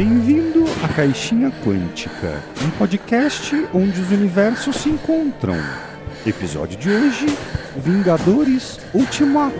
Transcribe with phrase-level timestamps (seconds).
[0.00, 5.58] Bem-vindo à Caixinha Quântica, um podcast onde os universos se encontram.
[6.24, 7.26] Episódio de hoje:
[7.76, 9.54] Vingadores Ultimato.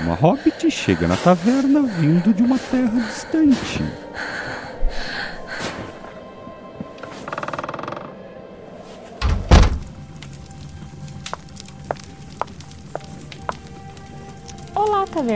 [0.00, 4.07] Uma hobbit chega na taverna vindo de uma terra distante.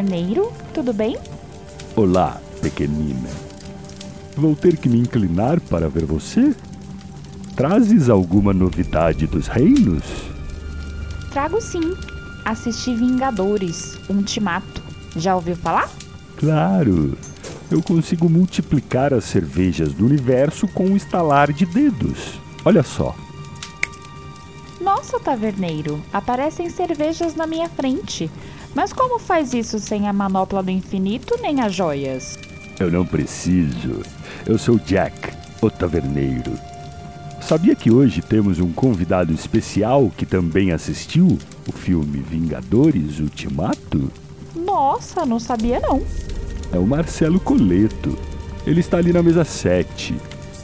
[0.03, 1.17] Taverneiro, tudo bem?
[1.95, 3.29] Olá, pequenina.
[4.37, 6.57] Vou ter que me inclinar para ver você?
[7.55, 10.03] Trazes alguma novidade dos reinos?
[11.31, 11.95] Trago sim.
[12.45, 14.83] Assisti Vingadores Ultimato.
[15.15, 15.89] Já ouviu falar?
[16.37, 17.17] Claro!
[17.71, 22.41] Eu consigo multiplicar as cervejas do universo com um estalar de dedos.
[22.65, 23.15] Olha só.
[24.81, 28.29] Nossa, taverneiro, aparecem cervejas na minha frente.
[28.75, 32.39] Mas como faz isso sem a manopla do infinito nem as joias?
[32.81, 34.03] Eu não preciso.
[34.47, 36.53] Eu sou Jack, o taverneiro.
[37.41, 44.11] Sabia que hoje temos um convidado especial que também assistiu o filme Vingadores Ultimato?
[44.55, 46.03] Nossa, não sabia não.
[46.73, 48.17] É o Marcelo Coleto.
[48.67, 50.15] Ele está ali na mesa 7.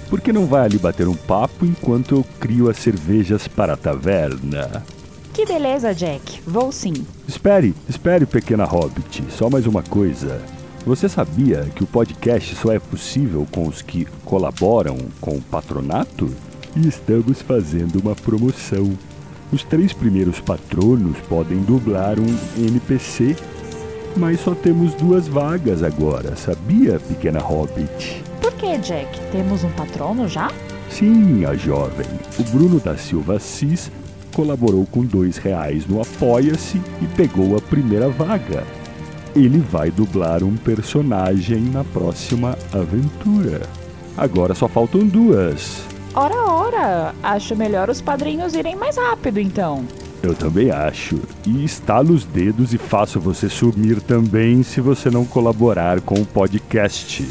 [0.09, 3.77] Por que não vai ali bater um papo enquanto eu crio as cervejas para a
[3.77, 4.83] taverna?
[5.39, 6.43] Que beleza, Jack.
[6.45, 7.07] Vou sim.
[7.29, 9.23] Espere, espere, pequena hobbit.
[9.31, 10.43] Só mais uma coisa.
[10.85, 16.29] Você sabia que o podcast só é possível com os que colaboram com o patronato?
[16.75, 18.93] E estamos fazendo uma promoção.
[19.53, 23.37] Os três primeiros patronos podem dublar um NPC,
[24.17, 28.25] mas só temos duas vagas agora, sabia, pequena hobbit?
[28.43, 29.21] Por que, Jack?
[29.31, 30.51] Temos um patrono já?
[30.91, 32.09] Sim, a jovem.
[32.41, 33.89] O Bruno da Silva Assis
[34.35, 38.65] colaborou com dois reais no Apoia-se e pegou a primeira vaga.
[39.35, 43.63] Ele vai dublar um personagem na próxima aventura.
[44.17, 45.83] Agora só faltam duas.
[46.15, 47.15] Ora, ora!
[47.23, 49.85] Acho melhor os padrinhos irem mais rápido, então.
[50.23, 51.21] Eu também acho.
[51.47, 56.27] E estalo os dedos e faço você sumir também se você não colaborar com o
[56.27, 57.25] podcast.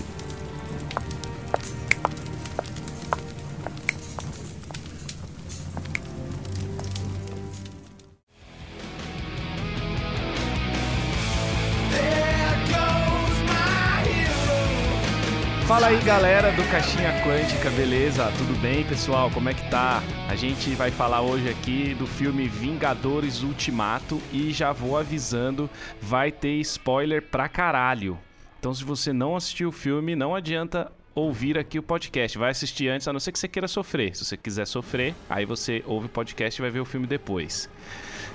[16.58, 18.32] Do Caixinha Quântica, beleza?
[18.36, 19.30] Tudo bem pessoal?
[19.30, 20.02] Como é que tá?
[20.28, 25.70] A gente vai falar hoje aqui do filme Vingadores Ultimato e já vou avisando,
[26.02, 28.18] vai ter spoiler pra caralho.
[28.58, 32.88] Então se você não assistiu o filme, não adianta ouvir aqui o podcast, vai assistir
[32.88, 34.16] antes, a não ser que você queira sofrer.
[34.16, 37.70] Se você quiser sofrer, aí você ouve o podcast e vai ver o filme depois.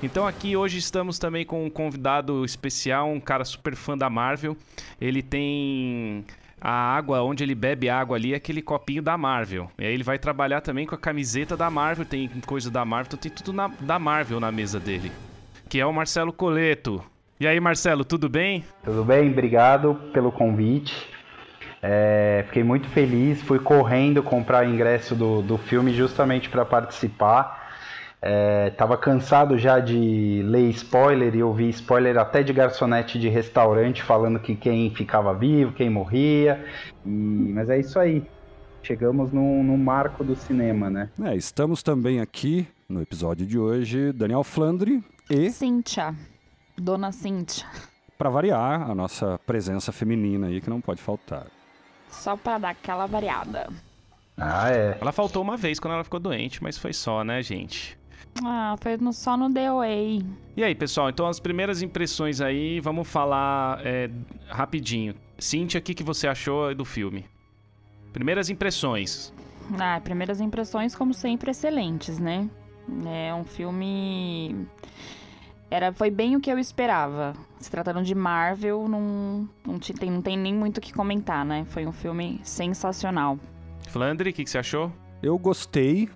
[0.00, 4.56] Então aqui hoje estamos também com um convidado especial, um cara super fã da Marvel.
[5.00, 6.24] Ele tem
[6.64, 9.68] a água, onde ele bebe água ali, é aquele copinho da Marvel.
[9.78, 13.08] E aí ele vai trabalhar também com a camiseta da Marvel, tem coisa da Marvel,
[13.08, 15.10] então tem tudo na- da Marvel na mesa dele.
[15.68, 17.02] Que é o Marcelo Coleto.
[17.40, 18.64] E aí, Marcelo, tudo bem?
[18.84, 19.28] Tudo bem?
[19.30, 20.94] Obrigado pelo convite.
[21.82, 23.42] É, fiquei muito feliz.
[23.42, 27.61] Fui correndo comprar ingresso do, do filme justamente para participar.
[28.24, 34.00] É, tava cansado já de ler spoiler e ouvir spoiler até de garçonete de restaurante
[34.00, 36.64] falando que quem ficava vivo, quem morria.
[37.04, 37.08] E-
[37.52, 38.24] mas é isso aí.
[38.80, 41.10] Chegamos no, no marco do cinema, né?
[41.24, 46.14] É, estamos também aqui no episódio de hoje, Daniel Flandre e, Cíntia.
[46.78, 47.66] Dona Cíntia.
[48.16, 51.46] para variar, a nossa presença feminina aí que não pode faltar.
[52.08, 53.68] Só pra dar aquela variada.
[54.36, 54.96] Ah, é.
[55.00, 57.98] Ela faltou uma vez quando ela ficou doente, mas foi só, né, gente?
[58.44, 59.86] Ah, foi no, só no DOA.
[60.56, 64.10] E aí, pessoal, então as primeiras impressões aí, vamos falar é,
[64.48, 65.14] rapidinho.
[65.38, 67.24] Cíntia, o que, que você achou do filme?
[68.12, 69.32] Primeiras impressões.
[69.78, 72.48] Ah, primeiras impressões, como sempre, excelentes, né?
[73.06, 74.66] É um filme.
[75.70, 77.32] Era, foi bem o que eu esperava.
[77.58, 81.44] Se tratando de Marvel, não, não, te- tem, não tem nem muito o que comentar,
[81.44, 81.64] né?
[81.70, 83.38] Foi um filme sensacional.
[83.88, 84.92] Flandre, o que, que você achou?
[85.22, 86.10] Eu gostei,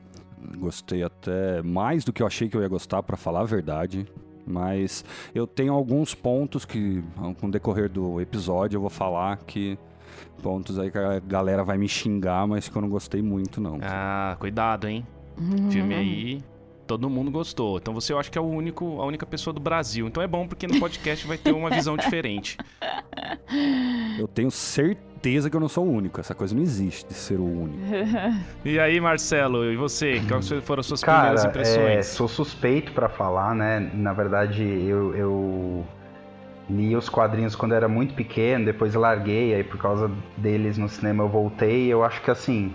[0.59, 4.07] gostei até mais do que eu achei que eu ia gostar, para falar a verdade.
[4.47, 5.05] Mas
[5.35, 7.03] eu tenho alguns pontos que,
[7.41, 9.79] com o decorrer do episódio, eu vou falar que.
[10.43, 13.79] Pontos aí que a galera vai me xingar, mas que eu não gostei muito, não.
[13.83, 15.07] Ah, cuidado, hein?
[15.71, 16.43] Filme aí
[16.87, 17.79] todo mundo gostou.
[17.79, 20.07] Então você eu acho que é o único, a única pessoa do Brasil.
[20.07, 22.57] Então é bom porque no podcast vai ter uma visão diferente.
[24.19, 26.21] Eu tenho certeza que eu não sou o único.
[26.21, 27.83] Essa coisa não existe de ser o único.
[28.65, 30.23] E aí, Marcelo, e você?
[30.27, 32.07] Quais foram as suas Cara, primeiras é, impressões?
[32.07, 33.91] sou suspeito pra falar, né?
[33.95, 35.87] Na verdade, eu, eu
[36.69, 41.25] li os quadrinhos quando era muito pequeno, depois larguei, aí por causa deles no cinema
[41.25, 41.87] eu voltei.
[41.87, 42.73] Eu acho que assim,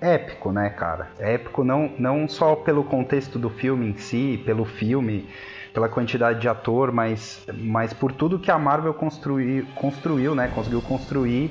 [0.00, 1.10] épico, né, cara?
[1.18, 5.28] Épico não, não só pelo contexto do filme em si, pelo filme,
[5.72, 10.50] pela quantidade de ator, mas, mas por tudo que a Marvel construiu, construiu, né?
[10.54, 11.50] Conseguiu construir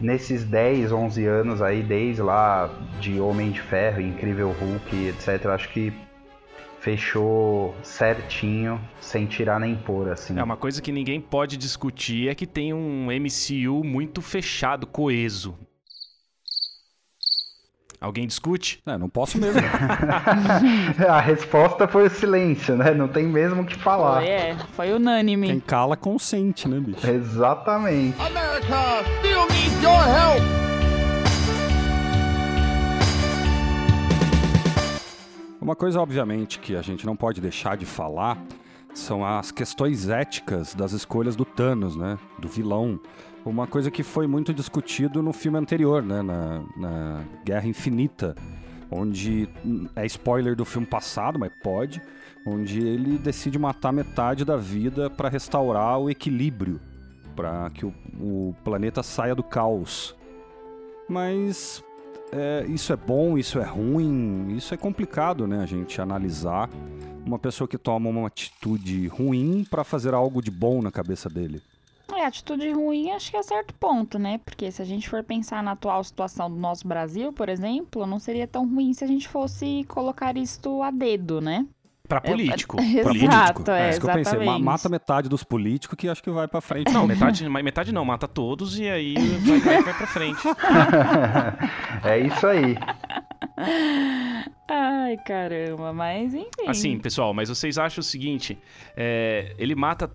[0.00, 5.46] nesses 10, 11 anos aí, desde lá de Homem de Ferro, Incrível Hulk, etc.
[5.46, 5.92] Acho que
[6.80, 10.38] fechou certinho, sem tirar nem pôr, assim.
[10.38, 15.58] É uma coisa que ninguém pode discutir é que tem um MCU muito fechado, coeso.
[18.00, 18.80] Alguém discute?
[18.86, 19.60] É, não posso mesmo.
[21.08, 22.94] a resposta foi o silêncio, né?
[22.94, 24.20] Não tem mesmo o que falar.
[24.20, 25.48] Foi, é, foi unânime.
[25.48, 27.04] Quem cala consente, né, bicho?
[27.04, 28.16] Exatamente.
[28.20, 30.42] America still needs your help.
[35.60, 38.38] Uma coisa, obviamente, que a gente não pode deixar de falar
[38.94, 42.16] são as questões éticas das escolhas do Thanos, né?
[42.38, 43.00] Do vilão.
[43.44, 46.22] Uma coisa que foi muito discutido no filme anterior, né?
[46.22, 48.34] Na, na Guerra Infinita,
[48.90, 49.48] onde
[49.96, 52.02] é spoiler do filme passado, mas pode,
[52.44, 56.80] onde ele decide matar metade da vida para restaurar o equilíbrio,
[57.34, 60.14] para que o, o planeta saia do caos.
[61.08, 61.82] Mas
[62.32, 65.62] é, isso é bom, isso é ruim, isso é complicado, né?
[65.62, 66.68] A gente analisar
[67.24, 71.62] uma pessoa que toma uma atitude ruim para fazer algo de bom na cabeça dele.
[72.14, 74.40] É, atitude ruim acho que é certo ponto, né?
[74.44, 78.18] Porque se a gente for pensar na atual situação do nosso Brasil, por exemplo, não
[78.18, 81.66] seria tão ruim se a gente fosse colocar isto a dedo, né?
[82.08, 82.80] Pra político.
[82.80, 83.28] É, político.
[83.30, 84.58] Exato, é, É isso que eu pensei.
[84.58, 86.90] Mata metade dos políticos que acho que vai pra frente.
[86.90, 89.14] Não, metade, mas metade não, mata todos e aí
[89.44, 90.40] vai, vai, vai pra frente.
[92.02, 92.78] é isso aí.
[94.70, 96.66] Ai, caramba, mas enfim.
[96.66, 98.58] Assim, pessoal, mas vocês acham o seguinte:
[98.96, 100.10] é, ele mata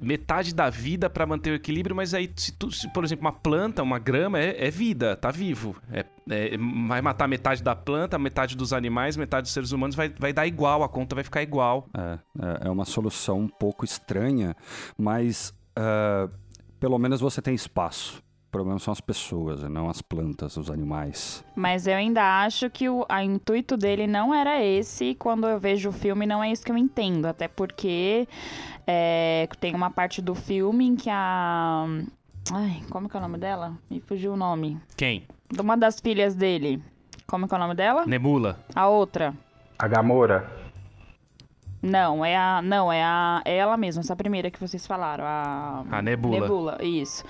[0.00, 3.32] metade da vida pra manter o equilíbrio, mas aí, se, tu, se, por exemplo, uma
[3.32, 5.76] planta, uma grama, é, é vida, tá vivo.
[5.92, 6.56] É, é,
[6.86, 10.46] vai matar metade da planta, metade dos animais, metade dos seres humanos, vai, vai dar
[10.46, 11.88] igual, a conta vai ficar igual.
[11.96, 14.54] É, é- é uma solução um pouco estranha,
[14.96, 16.28] mas ah,
[16.80, 18.22] pelo menos você tem espaço.
[18.48, 21.44] O problema são as pessoas, e não as plantas, os animais.
[21.54, 25.10] Mas eu ainda acho que o a intuito dele não era esse.
[25.10, 27.26] e Quando eu vejo o filme, não é isso que eu entendo.
[27.26, 28.26] Até porque
[28.86, 31.84] é, tem uma parte do filme em que a.
[32.50, 33.76] Ai, como que é o nome dela?
[33.90, 34.80] Me fugiu o nome.
[34.96, 35.26] Quem?
[35.52, 36.82] De uma das filhas dele.
[37.26, 38.06] Como que é o nome dela?
[38.06, 38.58] Nebula.
[38.74, 39.34] A outra.
[39.78, 40.57] A Gamora.
[41.82, 42.60] Não, é a.
[42.62, 43.40] Não, é a.
[43.44, 45.24] É ela mesma, essa primeira que vocês falaram.
[45.24, 45.84] A.
[45.90, 46.40] A Nebula.
[46.40, 47.24] Nebula, isso.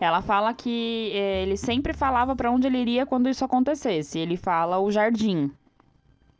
[0.00, 4.18] Ela fala que eh, ele sempre falava pra onde ele iria quando isso acontecesse.
[4.18, 5.50] Ele fala o jardim.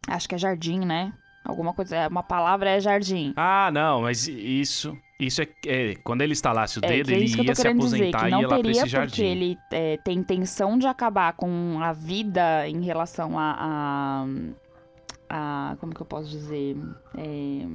[0.09, 1.13] Acho que é jardim, né?
[1.45, 1.97] Alguma coisa.
[1.97, 3.33] é, Uma palavra é jardim.
[3.37, 4.97] Ah, não, mas isso.
[5.21, 7.97] Isso é, é, Quando ele instalasse o É, dedo, é ele ia se querendo dizer,
[7.97, 9.25] aposentar que e não ia lá pra teria esse porque jardim.
[9.25, 13.57] ele eh, tem intenção de acabar com a vida em relação a.
[13.57, 14.27] a,
[15.37, 16.77] a- como que eu posso dizer?
[17.19, 17.67] É,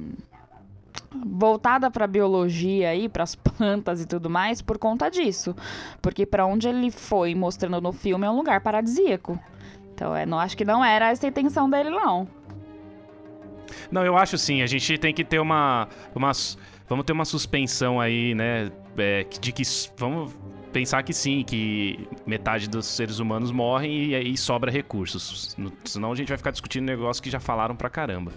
[1.24, 5.54] voltada pra biologia aí, pras plantas e tudo mais, por conta disso.
[6.00, 9.38] Porque pra onde ele foi mostrando no filme é um lugar paradisíaco.
[9.92, 12.26] Então, é, não acho que não era essa a intenção dele, não.
[13.90, 15.88] Não, eu acho sim, a gente tem que ter uma.
[16.14, 16.32] uma
[16.88, 18.70] vamos ter uma suspensão aí, né?
[18.96, 19.62] é, de que.
[19.96, 20.36] Vamos
[20.72, 25.56] pensar que sim, que metade dos seres humanos morrem e aí sobra recursos.
[25.84, 28.32] Senão a gente vai ficar discutindo negócio que já falaram pra caramba.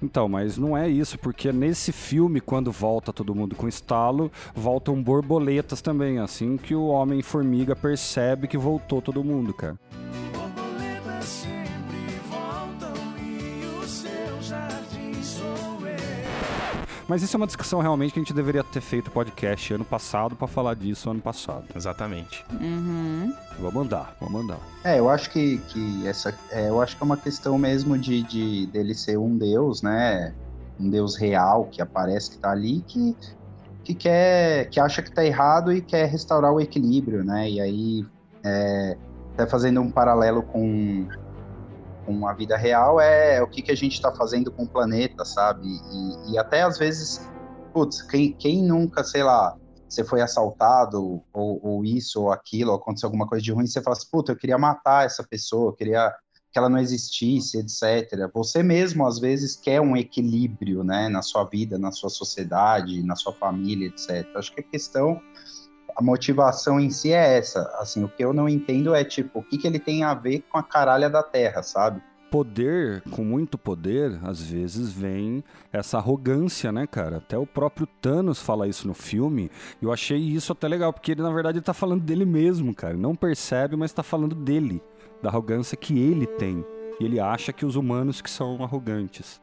[0.00, 5.02] Então, mas não é isso, porque nesse filme, quando volta todo mundo com estalo, voltam
[5.02, 9.76] borboletas também, assim que o Homem-Formiga percebe que voltou todo mundo, cara.
[17.08, 20.36] Mas isso é uma discussão realmente que a gente deveria ter feito podcast ano passado
[20.36, 21.64] pra falar disso ano passado.
[21.74, 22.44] Exatamente.
[22.60, 23.32] Uhum.
[23.58, 24.58] Vamos mandar, vamos mandar.
[24.84, 26.34] É, eu acho que, que essa.
[26.50, 30.34] é, eu acho que é uma questão mesmo de, de dele ser um deus, né?
[30.78, 33.16] Um deus real que aparece, que tá ali, que,
[33.82, 34.68] que quer.
[34.68, 37.48] que acha que tá errado e quer restaurar o equilíbrio, né?
[37.48, 38.06] E aí,
[38.44, 38.98] é,
[39.32, 41.08] até fazendo um paralelo com,
[42.08, 45.26] com a vida real, é o que, que a gente tá fazendo com o planeta,
[45.26, 45.68] sabe?
[45.68, 47.20] E, e até às vezes,
[47.74, 49.54] putz, quem, quem nunca, sei lá,
[49.86, 53.82] você foi assaltado, ou, ou isso, ou aquilo, ou aconteceu alguma coisa de ruim, você
[53.82, 56.10] fala assim, puta, eu queria matar essa pessoa, eu queria
[56.50, 58.26] que ela não existisse, etc.
[58.32, 63.16] Você mesmo, às vezes, quer um equilíbrio, né, na sua vida, na sua sociedade, na
[63.16, 64.26] sua família, etc.
[64.34, 65.20] Acho que a questão,
[65.98, 67.60] a motivação em si é essa.
[67.80, 70.44] Assim, o que eu não entendo é, tipo, o que, que ele tem a ver
[70.48, 72.00] com a caralha da Terra, sabe?
[72.30, 77.16] Poder, com muito poder, às vezes vem essa arrogância, né, cara?
[77.16, 79.50] Até o próprio Thanos fala isso no filme.
[79.82, 82.94] E eu achei isso até legal, porque ele, na verdade, tá falando dele mesmo, cara.
[82.94, 84.80] Não percebe, mas tá falando dele.
[85.20, 86.64] Da arrogância que ele tem.
[87.00, 89.40] E ele acha que os humanos que são arrogantes.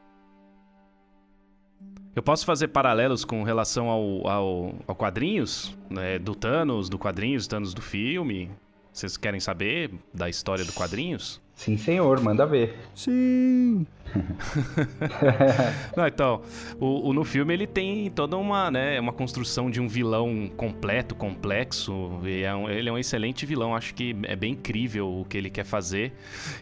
[2.16, 7.46] Eu posso fazer paralelos com relação ao, ao, ao quadrinhos, né, do Thanos, do quadrinhos,
[7.46, 8.50] Thanos do filme.
[8.90, 11.42] Vocês querem saber da história do quadrinhos?
[11.56, 12.76] Sim, senhor, manda ver.
[12.94, 13.86] Sim!
[15.96, 16.42] Não, então,
[16.78, 21.14] o, o- no filme ele tem toda uma, né, uma construção de um vilão completo,
[21.14, 22.20] complexo.
[22.24, 23.74] E é um- ele é um excelente vilão.
[23.74, 26.12] Acho que é bem incrível o que ele quer fazer.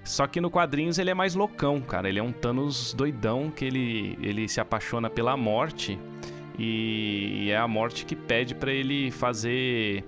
[0.05, 2.09] Só que no quadrinhos ele é mais loucão, cara.
[2.09, 5.99] Ele é um Thanos doidão que ele, ele se apaixona pela morte.
[6.57, 10.05] E é a morte que pede pra ele fazer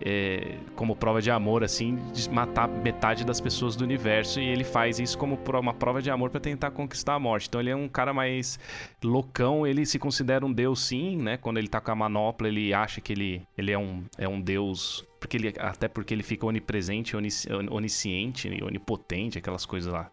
[0.00, 4.40] é, como prova de amor, assim, de matar metade das pessoas do universo.
[4.40, 7.48] E ele faz isso como uma prova de amor pra tentar conquistar a morte.
[7.48, 8.58] Então ele é um cara mais
[9.02, 9.66] loucão.
[9.66, 11.36] Ele se considera um deus, sim, né?
[11.36, 14.40] Quando ele tá com a manopla, ele acha que ele, ele é, um, é um
[14.40, 15.04] deus.
[15.20, 20.10] Porque ele, até porque ele fica onipresente, onis- onisciente, onipotente, aquelas coisas lá.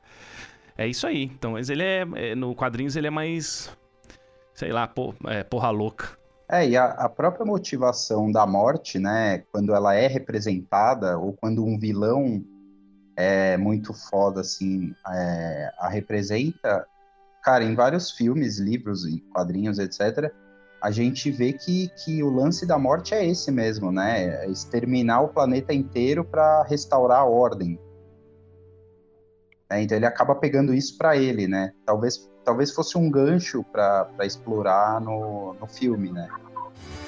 [0.77, 1.23] É isso aí.
[1.23, 2.05] Então, mas ele é.
[2.15, 3.75] é, No quadrinhos ele é mais.
[4.53, 6.17] Sei lá, por- é, porra louca.
[6.47, 11.65] É, e a, a própria motivação da morte, né, quando ela é representada, ou quando
[11.65, 12.43] um vilão
[13.15, 16.85] é muito foda, assim, é, a representa,
[17.41, 20.31] cara, em vários filmes, livros e quadrinhos, etc.,
[20.79, 25.21] a gente vê que, que o lance da morte é esse mesmo, né, é exterminar
[25.21, 27.79] o planeta inteiro para restaurar a ordem.
[29.69, 34.07] É, então ele acaba pegando isso para ele, né, talvez, talvez fosse um gancho para
[34.21, 36.27] explorar no, no filme, né.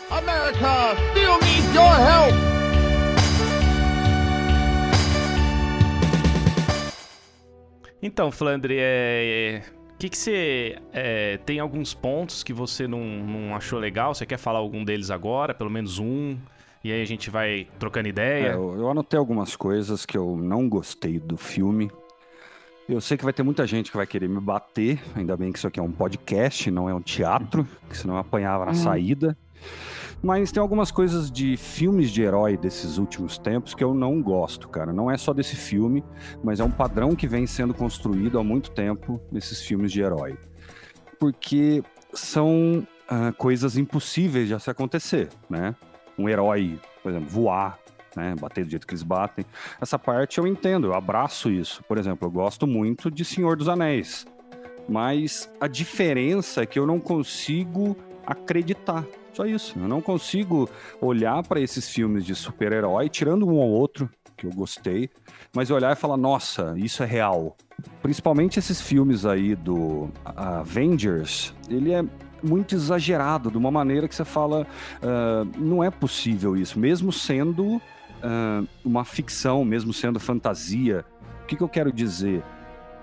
[0.09, 2.33] America still needs your help.
[8.01, 9.61] Então, Flandre, é.
[9.93, 10.77] O que, que você.
[10.93, 14.13] é, tem alguns pontos que você não, não achou legal?
[14.13, 15.53] Você quer falar algum deles agora?
[15.55, 16.37] Pelo menos um?
[16.83, 18.47] E aí a gente vai trocando É, ideia?
[18.51, 21.89] eu, eu anotei algumas coisas que eu não gostei do filme.
[22.87, 25.57] Eu sei que vai ter muita gente que vai querer me bater, ainda bem que
[25.57, 28.77] isso aqui é um podcast, não é um teatro, que senão eu apanhava na Uhum.
[28.77, 29.37] saída.
[30.23, 34.67] Mas tem algumas coisas de filmes de herói desses últimos tempos que eu não gosto,
[34.69, 34.91] cara.
[34.93, 36.03] Não é só desse filme,
[36.43, 40.35] mas é um padrão que vem sendo construído há muito tempo nesses filmes de herói.
[41.19, 45.75] Porque são ah, coisas impossíveis de se acontecer, né?
[46.17, 47.77] Um herói, por exemplo, voar,
[48.17, 48.35] né?
[48.37, 49.45] Bater do jeito que eles batem.
[49.79, 51.83] Essa parte eu entendo, eu abraço isso.
[51.83, 54.25] Por exemplo, eu gosto muito de Senhor dos Anéis.
[54.89, 57.95] Mas a diferença é que eu não consigo
[58.25, 59.05] acreditar.
[59.33, 59.77] Só isso.
[59.77, 60.67] Eu não consigo
[60.99, 65.09] olhar para esses filmes de super-herói, tirando um ou outro que eu gostei,
[65.53, 67.55] mas olhar e falar: nossa, isso é real.
[68.01, 72.03] Principalmente esses filmes aí do Avengers, ele é
[72.41, 74.65] muito exagerado, de uma maneira que você fala:
[75.01, 77.81] ah, não é possível isso, mesmo sendo
[78.21, 81.05] ah, uma ficção, mesmo sendo fantasia.
[81.43, 82.43] O que, que eu quero dizer?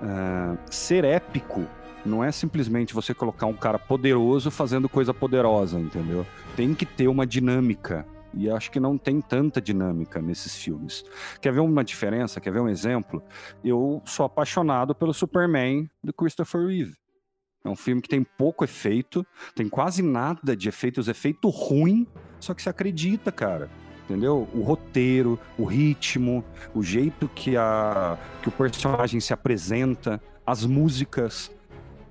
[0.03, 1.67] Ah, ser épico
[2.05, 6.27] não é simplesmente você colocar um cara poderoso fazendo coisa poderosa, entendeu?
[6.55, 8.07] Tem que ter uma dinâmica.
[8.37, 11.05] E acho que não tem tanta dinâmica nesses filmes.
[11.41, 12.41] Quer ver uma diferença?
[12.41, 13.23] Quer ver um exemplo?
[13.63, 16.95] Eu sou apaixonado pelo Superman do Christopher Reeve.
[17.65, 22.07] É um filme que tem pouco efeito, tem quase nada de efeitos, efeito ruim,
[22.39, 23.71] só que você acredita, cara.
[24.05, 24.47] Entendeu?
[24.55, 26.45] O roteiro, o ritmo,
[26.75, 31.51] o jeito que, a, que o personagem se apresenta, as músicas.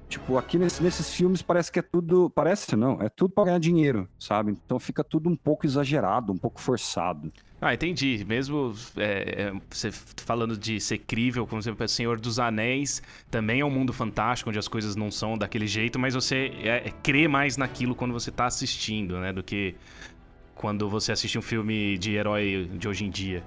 [0.09, 2.29] Tipo, aqui nesse- nesses filmes parece que é tudo.
[2.31, 4.51] Parece não, é tudo pra ganhar dinheiro, sabe?
[4.65, 7.31] Então fica tudo um pouco exagerado, um pouco forçado.
[7.59, 8.23] Ah, entendi.
[8.27, 13.65] Mesmo é, é, você falando de ser crível, como exemplo, Senhor dos Anéis, também é
[13.65, 17.27] um mundo fantástico, onde as coisas não são daquele jeito, mas você é, é, crê
[17.27, 19.31] mais naquilo quando você tá assistindo, né?
[19.33, 19.75] Do que
[20.63, 23.43] quando você assiste um filme de herói de hoje em dia.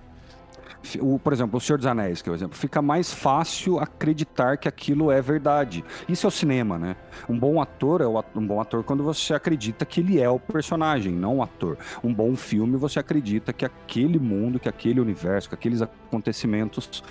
[1.00, 4.58] O, por exemplo, O Senhor dos Anéis, que é o exemplo, fica mais fácil acreditar
[4.58, 5.82] que aquilo é verdade.
[6.06, 6.94] Isso é o cinema, né?
[7.26, 11.10] Um bom ator é um bom ator quando você acredita que ele é o personagem,
[11.10, 11.78] não o ator.
[12.04, 17.02] Um bom filme, você acredita que aquele mundo, que aquele universo, que aqueles acontecimentos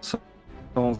[0.00, 0.98] são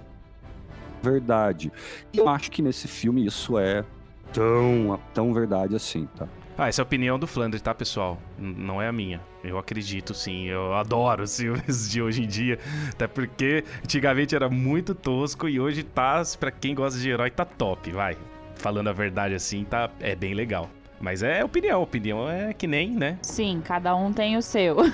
[1.02, 1.72] verdade.
[2.12, 3.82] E eu acho que nesse filme isso é
[4.30, 6.28] tão, tão verdade assim, tá?
[6.58, 8.16] Ah, essa é a opinião do Flandre, tá, pessoal?
[8.38, 9.20] Não é a minha.
[9.44, 10.46] Eu acredito, sim.
[10.46, 12.58] Eu adoro os filmes de hoje em dia.
[12.90, 17.44] Até porque antigamente era muito tosco e hoje tá, pra quem gosta de herói, tá
[17.44, 18.16] top, vai.
[18.54, 20.70] Falando a verdade assim, tá, é bem legal.
[20.98, 23.18] Mas é opinião, opinião é que nem, né?
[23.20, 24.78] Sim, cada um tem o seu.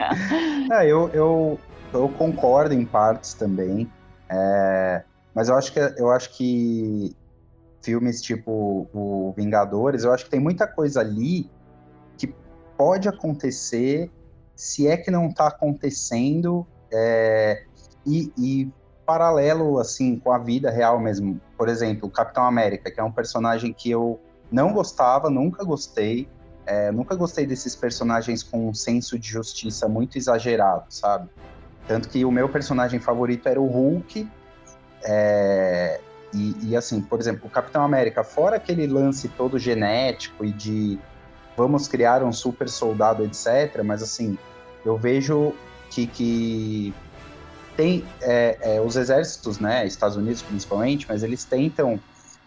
[0.72, 1.60] é, eu, eu,
[1.94, 3.88] eu concordo em partes também.
[4.28, 5.04] É,
[5.34, 7.14] mas eu acho que eu acho que
[7.82, 11.50] filmes tipo o Vingadores, eu acho que tem muita coisa ali
[12.16, 12.34] que
[12.76, 14.10] pode acontecer
[14.54, 17.64] se é que não está acontecendo é,
[18.06, 18.68] e, e,
[19.06, 21.40] paralelo assim com a vida real mesmo.
[21.56, 24.20] Por exemplo, o Capitão América, que é um personagem que eu
[24.52, 26.28] não gostava, nunca gostei.
[26.66, 31.28] É, nunca gostei desses personagens com um senso de justiça muito exagerado, sabe?
[31.88, 34.28] Tanto que o meu personagem favorito era o Hulk.
[35.02, 36.00] É,
[36.32, 40.98] e, e, assim, por exemplo, o Capitão América, fora aquele lance todo genético e de
[41.56, 43.82] vamos criar um super soldado, etc.
[43.84, 44.38] Mas assim,
[44.84, 45.52] eu vejo
[45.90, 46.94] que, que
[47.76, 51.98] tem é, é, os exércitos, né, Estados Unidos principalmente, mas eles tentam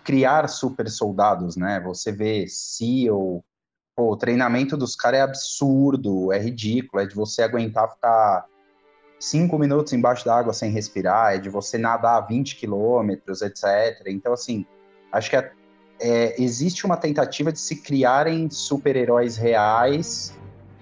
[0.03, 1.79] criar super soldados, né?
[1.81, 3.43] Você vê SEAL,
[3.95, 8.45] pô, o treinamento dos caras é absurdo, é ridículo, é de você aguentar ficar
[9.23, 14.03] cinco minutos embaixo da água sem respirar, é de você nadar 20 quilômetros, etc.
[14.07, 14.65] Então, assim,
[15.13, 15.51] acho que é,
[16.01, 20.37] é, existe uma tentativa de se criarem super-heróis reais,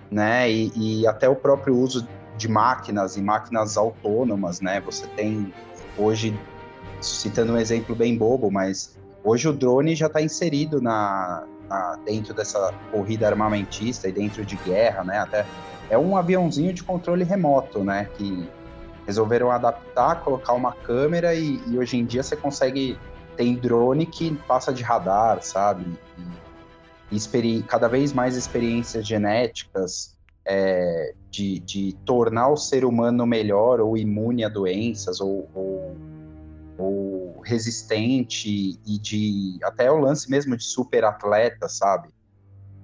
[0.09, 0.49] né?
[0.49, 4.81] E, e, até o próprio uso de máquinas e máquinas autônomas, né?
[4.81, 5.53] Você tem
[5.95, 6.37] hoje,
[6.99, 12.33] citando um exemplo bem bobo, mas hoje o drone já está inserido na, na, dentro
[12.33, 15.19] dessa corrida armamentista e dentro de guerra, né?
[15.19, 15.45] Até
[15.91, 18.09] é um aviãozinho de controle remoto, né?
[18.17, 18.49] Que
[19.05, 22.97] resolveram adaptar, colocar uma câmera e, e hoje em dia você consegue
[23.35, 25.85] tem drone que passa de radar, sabe?
[27.11, 33.97] E, cada vez mais experiências genéticas é, de, de, tornar o ser humano melhor ou
[33.97, 35.97] imune a doenças ou, ou,
[36.77, 42.09] ou resistente e de até o lance mesmo de super atleta, sabe?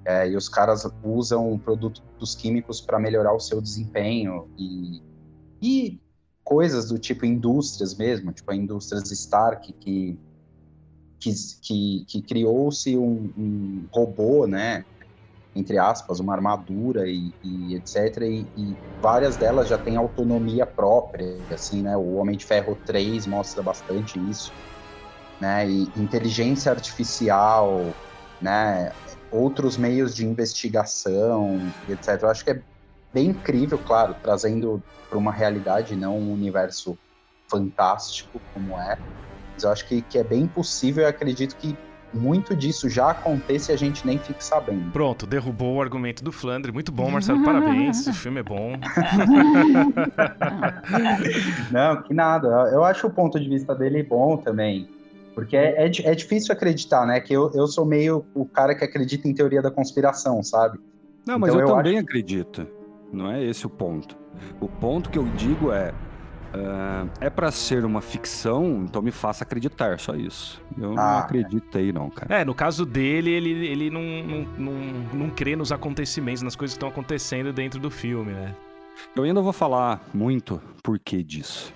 [0.08, 5.04] É, e os caras usam produtos químicos para melhorar o seu desempenho e,
[5.62, 6.02] e
[6.46, 10.18] coisas do tipo indústrias mesmo, tipo a indústrias Stark que
[11.20, 14.86] que, que, que criou-se um, um, robô, né,
[15.56, 18.22] entre aspas, uma armadura e, e etc.
[18.22, 21.98] E, e, várias delas já têm autonomia própria, assim, né?
[21.98, 24.54] O Homem de Ferro 3 mostra bastante isso,
[25.42, 25.68] né?
[25.68, 27.82] E inteligência artificial,
[28.40, 28.92] né?
[29.32, 31.60] Outros meios de investigação,
[31.90, 32.22] etc.
[32.22, 32.62] Eu acho que é
[33.14, 36.98] bem incrível, claro, trazendo para uma realidade, não um universo
[37.50, 38.98] fantástico como é.
[39.54, 41.78] Mas eu acho que, que é bem possível e acredito que
[42.14, 44.92] muito disso já aconteça e a gente nem fique sabendo.
[44.92, 46.72] Pronto, derrubou o argumento do Flandre.
[46.72, 48.08] Muito bom, Marcelo, parabéns.
[48.08, 48.74] O filme é bom.
[51.72, 52.48] Não, que nada.
[52.72, 54.90] Eu acho o ponto de vista dele bom também.
[55.38, 57.20] Porque é, é, é, difícil acreditar, né?
[57.20, 60.80] Que eu, eu sou meio o cara que acredita em teoria da conspiração, sabe?
[61.28, 62.06] Não, mas então, eu, eu, também acho...
[62.06, 62.68] acredito.
[63.14, 64.18] Não é esse o ponto.
[64.60, 65.94] O ponto que eu digo é.
[66.56, 70.60] Uh, é para ser uma ficção, então me faça acreditar, só isso.
[70.76, 72.42] Eu ah, não acredito aí, não, cara.
[72.42, 74.74] É, no caso dele, ele, ele não, não, não,
[75.14, 78.56] não crê nos acontecimentos, nas coisas que estão acontecendo dentro do filme, né?
[79.16, 81.72] Eu ainda vou falar muito por que disso.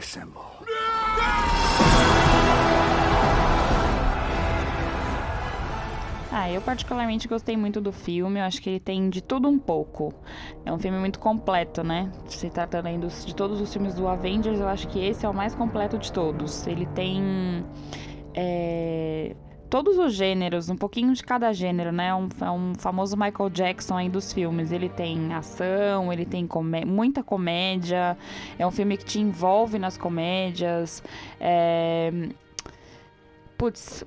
[0.00, 0.40] Assemble.
[6.32, 8.40] Ah, eu particularmente gostei muito do filme.
[8.40, 10.14] Eu acho que ele tem de tudo um pouco.
[10.64, 12.10] É um filme muito completo, né?
[12.26, 15.28] Se tratando aí dos, de todos os filmes do Avengers, eu acho que esse é
[15.28, 16.66] o mais completo de todos.
[16.66, 17.62] Ele tem.
[18.34, 19.36] É
[19.70, 22.12] todos os gêneros, um pouquinho de cada gênero, né?
[22.12, 24.72] Um, é um famoso Michael Jackson aí dos filmes.
[24.72, 28.18] Ele tem ação, ele tem comé muita comédia.
[28.58, 31.02] É um filme que te envolve nas comédias.
[31.40, 32.12] É...
[33.56, 34.04] Putz,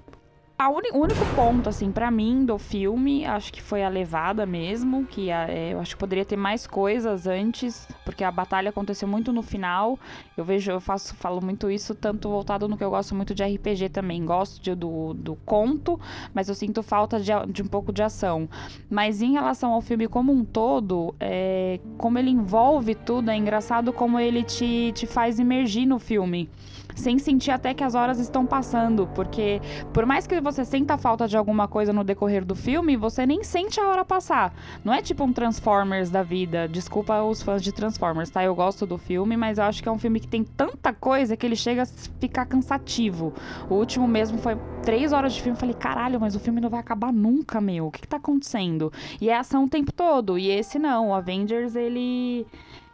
[0.70, 5.32] o único ponto, assim, para mim do filme, acho que foi a levada mesmo, que
[5.32, 9.34] a, é, eu acho que poderia ter mais coisas antes, porque a batalha aconteceu muito
[9.34, 9.98] no final.
[10.38, 13.44] Eu vejo, eu faço, falo muito isso, tanto voltado no que eu gosto muito de
[13.44, 14.24] RPG também.
[14.26, 16.00] Gosto de, do, do conto,
[16.34, 18.48] mas eu sinto falta de, de um pouco de ação.
[18.90, 23.92] Mas em relação ao filme como um todo, é, como ele envolve tudo, é engraçado
[23.92, 26.50] como ele te, te faz imergir no filme
[26.96, 29.62] sem sentir até que as horas estão passando, porque
[29.94, 33.44] por mais que você senta falta de alguma coisa no decorrer do filme, você nem
[33.44, 34.54] sente a hora passar.
[34.84, 36.68] Não é tipo um Transformers da vida.
[36.68, 38.44] Desculpa os fãs de Transformers, tá?
[38.44, 41.36] Eu gosto do filme, mas eu acho que é um filme que tem tanta coisa
[41.36, 43.34] que ele chega a ficar cansativo.
[43.70, 45.58] O último mesmo foi três horas de filme.
[45.58, 47.88] Falei, caralho, mas o filme não vai acabar nunca, meu.
[47.88, 48.92] O que, que tá acontecendo?
[49.20, 50.38] E é ação o tempo todo.
[50.38, 51.10] E esse não.
[51.10, 52.46] O Avengers, ele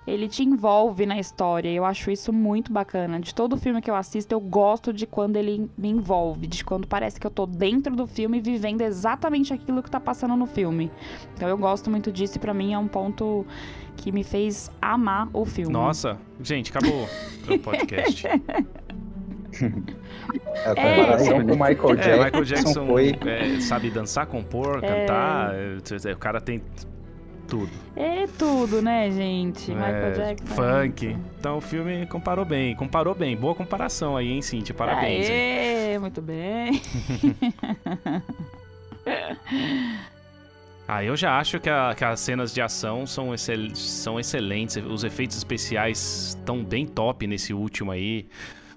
[0.10, 1.70] ele te envolve na história.
[1.70, 3.20] Eu acho isso muito bacana.
[3.20, 6.88] De todo filme que eu assisto, eu gosto de quando ele me envolve, de quando
[6.88, 10.92] parece que eu tô dentro do filme vivendo exatamente aquilo que tá passando no filme.
[11.36, 13.46] Então eu gosto muito disso e pra mim é um ponto
[13.98, 15.72] que me fez amar o filme.
[15.74, 17.08] Nossa, gente, acabou
[17.50, 18.28] o podcast.
[20.66, 21.44] A comparação É.
[21.44, 23.16] com o Michael Jackson, É, Michael Jackson foi.
[23.26, 25.54] é, sabe dançar, compor, cantar.
[25.56, 26.62] é, O cara tem
[27.50, 27.72] tudo.
[27.96, 29.72] É tudo, né, gente?
[29.72, 30.56] Michael É, Jackson.
[30.56, 31.18] Funk.
[31.40, 32.76] Então o filme comparou bem.
[32.76, 33.36] Comparou bem.
[33.36, 34.74] Boa comparação aí, hein, Cintia?
[34.76, 35.28] Parabéns.
[35.30, 35.36] hein?
[35.36, 36.82] Aê, muito bem.
[40.92, 44.76] Ah, eu já acho que, a- que as cenas de ação são, excel- são excelentes.
[44.78, 48.26] Os efeitos especiais estão bem top nesse último aí.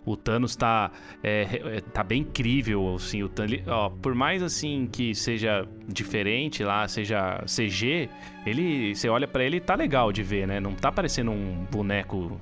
[0.04, 0.90] O Thanos tá,
[1.22, 6.64] é, é, tá bem incrível, assim, o Thanos, ó, por mais assim que seja diferente
[6.64, 8.08] lá, seja CG,
[8.44, 10.58] ele, você olha pra ele tá legal de ver, né?
[10.58, 12.40] Não tá parecendo um boneco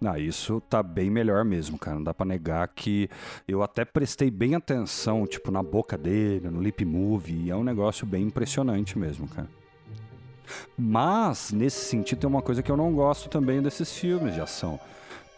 [0.00, 1.96] Não, isso tá bem melhor mesmo, cara.
[1.96, 3.10] Não dá pra negar que
[3.48, 8.06] eu até prestei bem atenção, tipo, na boca dele, no lip move, é um negócio
[8.06, 9.48] bem impressionante mesmo, cara.
[10.78, 14.78] Mas, nesse sentido, tem uma coisa que eu não gosto também desses filmes de ação.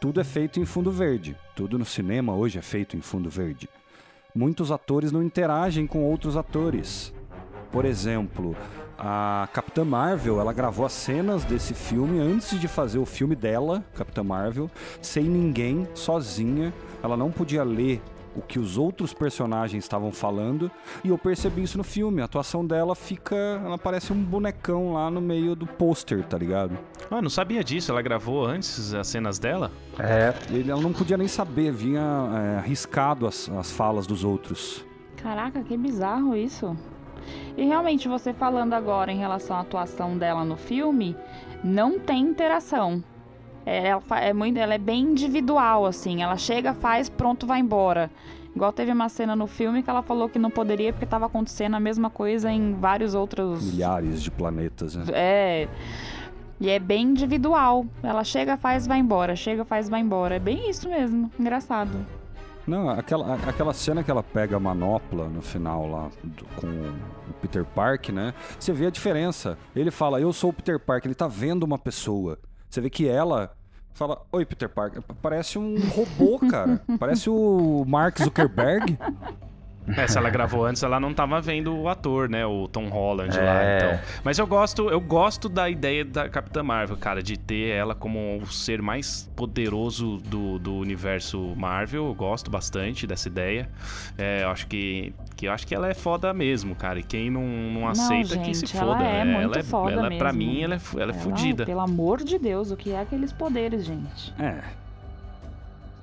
[0.00, 1.36] Tudo é feito em fundo verde.
[1.54, 3.68] Tudo no cinema hoje é feito em fundo verde.
[4.34, 7.12] Muitos atores não interagem com outros atores.
[7.70, 8.56] Por exemplo,
[8.98, 13.84] a Capitã Marvel, ela gravou as cenas desse filme antes de fazer o filme dela,
[13.94, 14.70] Capitã Marvel,
[15.02, 16.72] sem ninguém, sozinha.
[17.02, 18.00] Ela não podia ler
[18.40, 20.70] o que os outros personagens estavam falando,
[21.04, 22.20] e eu percebi isso no filme.
[22.22, 26.76] A atuação dela fica, ela parece um bonecão lá no meio do pôster, tá ligado?
[27.10, 27.92] Ah, não sabia disso.
[27.92, 29.70] Ela gravou antes as cenas dela?
[29.98, 34.84] É, Ele, ela não podia nem saber, vinha é, arriscado as, as falas dos outros.
[35.22, 36.76] Caraca, que bizarro isso.
[37.56, 41.14] E realmente, você falando agora em relação à atuação dela no filme,
[41.62, 43.04] não tem interação.
[43.66, 46.22] É, ela, é muito, ela é bem individual, assim.
[46.22, 48.10] Ela chega, faz, pronto, vai embora.
[48.54, 51.74] Igual teve uma cena no filme que ela falou que não poderia porque estava acontecendo
[51.76, 53.62] a mesma coisa em vários outros.
[53.72, 55.04] Milhares de planetas, né?
[55.12, 55.68] É.
[56.60, 57.86] E é bem individual.
[58.02, 59.36] Ela chega, faz, vai embora.
[59.36, 60.34] Chega, faz, vai embora.
[60.36, 61.30] É bem isso mesmo.
[61.38, 61.90] Engraçado.
[62.66, 67.32] Não, aquela, aquela cena que ela pega a manopla no final lá do- com o
[67.40, 68.34] Peter Park, né?
[68.58, 69.56] Você vê a diferença.
[69.74, 72.38] Ele fala, eu sou o Peter Park, ele tá vendo uma pessoa.
[72.70, 73.50] Você vê que ela
[73.92, 76.80] fala, oi Peter Park, parece um robô, cara.
[76.98, 78.96] Parece o Mark Zuckerberg.
[79.96, 82.44] É, se ela gravou antes, ela não tava vendo o ator, né?
[82.46, 83.76] O Tom Holland lá, É.
[83.78, 84.00] então.
[84.24, 88.38] Mas eu gosto, eu gosto da ideia da Capitã Marvel, cara, de ter ela como
[88.38, 92.06] o ser mais poderoso do, do universo Marvel.
[92.06, 93.68] Eu gosto bastante dessa ideia.
[94.18, 96.98] É, eu acho que, que eu acho que ela é foda mesmo, cara.
[96.98, 99.04] E quem não, não aceita que se gente, ela foda.
[99.08, 99.38] é né?
[99.40, 100.52] muito ela foda ela, Pra mesmo.
[100.52, 101.64] mim, ela é, ela é Ela, fodida.
[101.66, 104.34] Pelo amor de Deus, o que é aqueles poderes, gente?
[104.38, 104.60] É.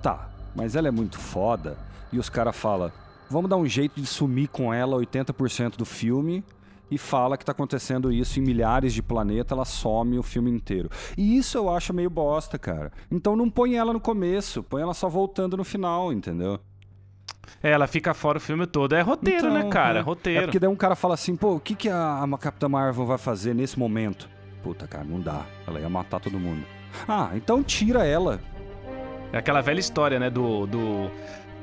[0.02, 1.78] Tá, mas ela é muito foda.
[2.12, 2.92] E os caras falam,
[3.30, 6.44] vamos dar um jeito de sumir com ela 80% do filme.
[6.90, 10.90] E fala que tá acontecendo isso em milhares de planetas, ela some o filme inteiro.
[11.18, 12.94] E isso eu acho meio bosta, cara.
[13.12, 16.58] Então não põe ela no começo, põe ela só voltando no final, entendeu?
[17.62, 18.94] É, ela fica fora o filme todo.
[18.96, 20.00] É roteiro, né, Então, cara?
[20.00, 20.02] é.
[20.02, 20.40] Roteiro.
[20.40, 23.06] É porque daí um cara fala assim, pô, o que, que a, a Capitã Marvel
[23.06, 24.30] vai fazer nesse momento?
[24.64, 25.46] Puta, cara, não dá.
[25.68, 26.64] Ela ia matar todo mundo.
[27.08, 28.40] Ah, então tira ela.
[29.32, 30.66] É aquela velha história, né, do...
[30.66, 31.12] do...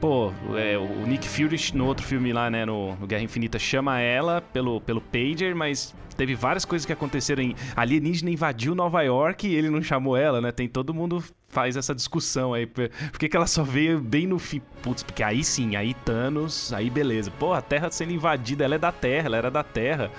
[0.00, 4.00] Pô, é, o Nick Fury no outro filme lá, né, no, no Guerra Infinita, chama
[4.00, 7.54] ela pelo, pelo pager, mas teve várias coisas que aconteceram em...
[7.74, 10.52] Alienígena invadiu Nova York e ele não chamou ela, né?
[10.52, 12.66] Tem todo mundo faz essa discussão aí.
[12.66, 14.60] Por que ela só veio bem no fim?
[14.82, 17.30] Putz, porque aí sim, aí Thanos, aí beleza.
[17.38, 20.10] Pô, a Terra sendo invadida, ela é da Terra, ela era da Terra.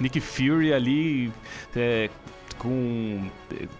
[0.00, 1.32] Nick Fury ali...
[1.74, 2.10] é,
[2.58, 3.30] com um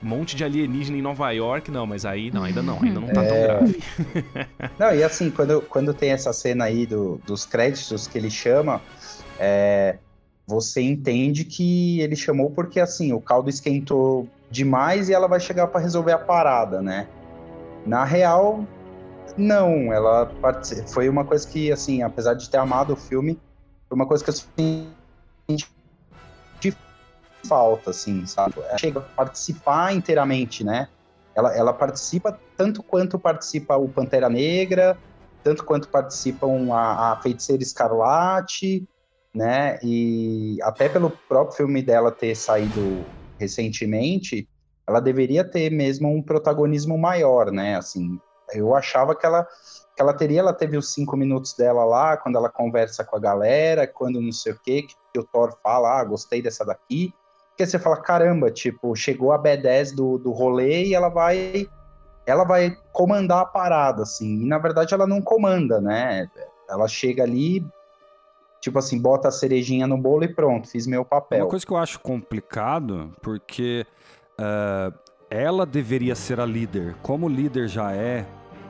[0.03, 3.23] monte de alienígena em Nova York, não, mas aí não, ainda não, ainda não tá
[3.23, 3.43] tão É.
[3.43, 3.77] grave.
[4.79, 8.83] Não, e assim, quando, quando tem essa cena aí do, dos créditos que ele chama,
[9.39, 9.99] é,
[10.47, 15.69] você entende que ele chamou porque, assim, o caldo esquentou demais e ela vai chegar
[15.69, 17.09] pra resolver a parada, né?
[17.87, 18.67] Na real,
[19.37, 19.93] não.
[19.93, 20.31] Ela
[20.93, 23.39] foi uma coisa que, assim, apesar de ter amado o filme,
[23.89, 25.74] foi uma coisa que eu senti
[27.47, 28.55] falta, assim, sabe?
[28.57, 30.89] Ela chega a participar inteiramente, né?
[31.35, 34.97] Ela, ela participa tanto quanto participa o Pantera Negra,
[35.43, 38.89] tanto quanto participam a, a Feiticeira Escarlate,
[39.35, 39.79] né?
[39.83, 43.05] E até pelo próprio filme dela ter saído
[43.39, 44.49] recentemente,
[44.87, 47.77] ela deveria ter mesmo um protagonismo maior, né?
[47.77, 48.19] Assim,
[48.53, 49.47] eu achava que ela
[49.95, 53.21] que ela teria, ela teve os cinco minutos dela lá, quando ela conversa com a
[53.21, 57.15] galera, quando não sei o quê, que, o Thor fala, ah, gostei dessa daqui.
[57.55, 61.69] Porque você fala, caramba, tipo, chegou a B10 do, do rolê e ela vai
[62.27, 64.43] ela vai comandar a parada, assim.
[64.43, 66.29] E na verdade ela não comanda, né?
[66.69, 67.65] Ela chega ali,
[68.61, 71.45] tipo assim, bota a cerejinha no bolo e pronto, fiz meu papel.
[71.45, 73.87] Uma coisa que eu acho complicado, porque
[74.41, 74.93] uh,
[75.31, 76.97] ela deveria ser a líder.
[77.03, 78.27] Como líder já é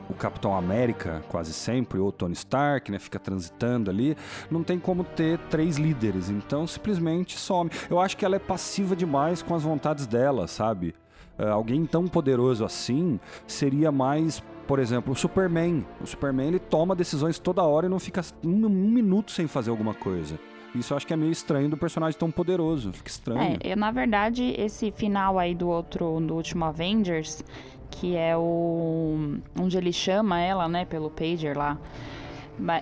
[0.09, 4.15] o Capitão América, quase sempre, ou Tony Stark, né, fica transitando ali,
[4.49, 7.69] não tem como ter três líderes, então simplesmente some.
[7.89, 10.95] Eu acho que ela é passiva demais com as vontades dela, sabe?
[11.37, 15.85] Uh, alguém tão poderoso assim seria mais, por exemplo, o Superman.
[15.99, 19.69] O Superman ele toma decisões toda hora e não fica um, um minuto sem fazer
[19.69, 20.39] alguma coisa.
[20.73, 22.91] Isso eu acho que é meio estranho do personagem tão poderoso.
[22.91, 23.57] Fica estranho.
[23.61, 27.43] É, na verdade, esse final aí do outro, do último Avengers,
[27.89, 29.37] que é o.
[29.59, 31.77] onde ele chama ela, né, pelo pager lá.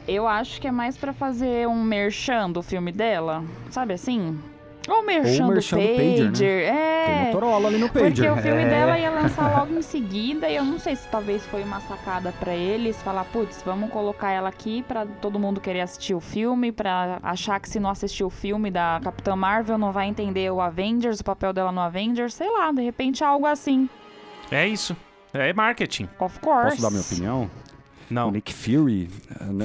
[0.08, 4.40] Eu acho que é mais para fazer um merchan do filme dela, sabe assim?
[4.88, 6.74] Ou merchan, Ou do pager, pager.
[6.74, 6.80] Né?
[6.80, 7.06] É.
[7.06, 8.12] Tem Motorola ali no pager.
[8.12, 8.70] Porque o filme é.
[8.70, 12.34] dela ia lançar logo em seguida e eu não sei se talvez foi uma sacada
[12.38, 16.72] para eles falar, putz, vamos colocar ela aqui para todo mundo querer assistir o filme,
[16.72, 20.60] para achar que se não assistir o filme da Capitã Marvel não vai entender o
[20.60, 23.90] Avengers, o papel dela no Avengers, sei lá, de repente algo assim.
[24.54, 24.96] É isso.
[25.34, 26.08] É marketing.
[26.20, 26.70] Of course.
[26.70, 27.50] Posso dar minha opinião?
[28.10, 28.28] Não.
[28.28, 29.10] O Nick Fury,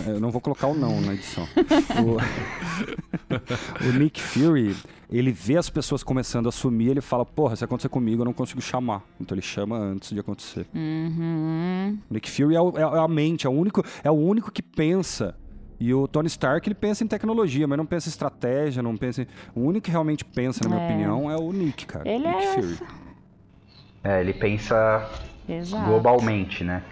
[0.06, 1.46] eu não vou colocar o não na edição.
[2.00, 4.74] o, o, Nick Fury,
[5.10, 8.32] ele vê as pessoas começando a sumir, ele fala, porra, se acontecer comigo eu não
[8.32, 9.02] consigo chamar.
[9.20, 10.66] Então ele chama antes de acontecer.
[10.74, 11.98] Uhum.
[12.08, 14.50] O Nick Fury é, o, é, é a mente, é o, único, é o único
[14.50, 15.36] que pensa
[15.80, 19.22] e o Tony Stark, ele pensa em tecnologia, mas não pensa em estratégia, não pensa
[19.22, 19.26] em...
[19.54, 20.86] O único que realmente pensa, na minha é.
[20.86, 22.08] opinião, é o Nick, cara.
[22.08, 22.54] Ele Nick é...
[22.54, 22.78] Fury.
[24.02, 25.08] É, ele pensa
[25.48, 25.86] Exato.
[25.86, 26.82] globalmente, né?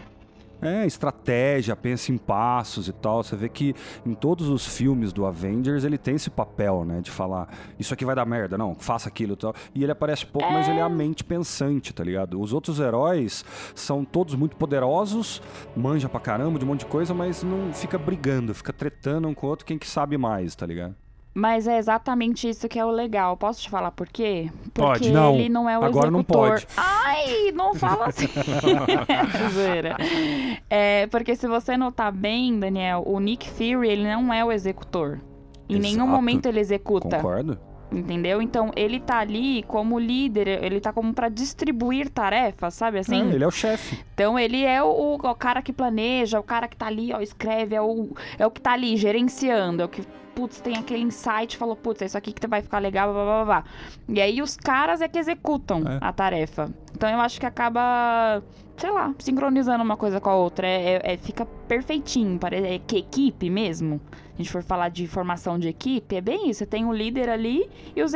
[0.61, 3.23] É, estratégia, pensa em passos e tal.
[3.23, 7.01] Você vê que em todos os filmes do Avengers ele tem esse papel, né?
[7.03, 9.55] De falar, isso aqui vai dar merda, não, faça aquilo e tal.
[9.75, 10.53] E ele aparece pouco, é...
[10.53, 12.41] mas ele é a mente pensante, tá ligado?
[12.41, 15.43] Os outros heróis são todos muito poderosos,
[15.77, 19.35] manja pra caramba de um monte de coisa, mas não fica brigando, fica tretando um
[19.35, 20.95] com o outro quem que sabe mais, tá ligado?
[21.37, 23.37] Mas é exatamente isso que é o legal.
[23.37, 24.51] Posso te falar por quê?
[24.73, 25.13] Porque pode.
[25.13, 26.11] Não, ele não é o agora executor.
[26.11, 26.67] não pode.
[26.75, 28.25] Ai, não fala assim.
[30.71, 35.21] é, porque se você notar bem, Daniel, o Nick Fury, ele não é o executor.
[35.69, 35.93] Em Exato.
[35.93, 37.17] nenhum momento ele executa.
[37.17, 37.59] Concordo.
[37.91, 38.43] Entendeu?
[38.43, 43.31] Então ele tá ali como líder, ele tá como para distribuir tarefas, sabe assim?
[43.31, 44.05] É, ele é o chefe.
[44.13, 47.77] Então ele é o, o, cara que planeja, o cara que tá ali, ó, escreve,
[47.77, 50.03] é o, é o que tá ali gerenciando, é o que
[50.37, 53.45] putz, tem aquele insight, falou, putz, é isso aqui que vai ficar legal, blá, blá,
[53.45, 53.65] blá.
[54.07, 55.99] E aí os caras é que executam é.
[55.99, 56.69] a tarefa.
[56.95, 58.43] Então eu acho que acaba,
[58.77, 60.67] sei lá, sincronizando uma coisa com a outra.
[60.67, 63.99] É, é, é fica perfeitinho, parece é que equipe mesmo.
[64.37, 66.59] A gente for falar de formação de equipe, é bem isso.
[66.59, 68.13] Você tem o líder ali e os,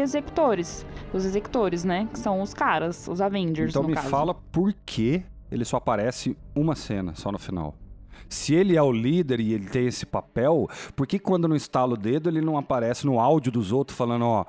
[0.00, 0.86] executores.
[1.12, 2.08] Os executores, né?
[2.12, 3.70] Que são os caras, os Avengers.
[3.70, 4.08] Então me caso.
[4.08, 7.74] fala por que ele só aparece uma cena, só no final.
[8.28, 11.94] Se ele é o líder e ele tem esse papel, por que quando não estala
[11.94, 14.44] o dedo ele não aparece no áudio dos outros falando, ó,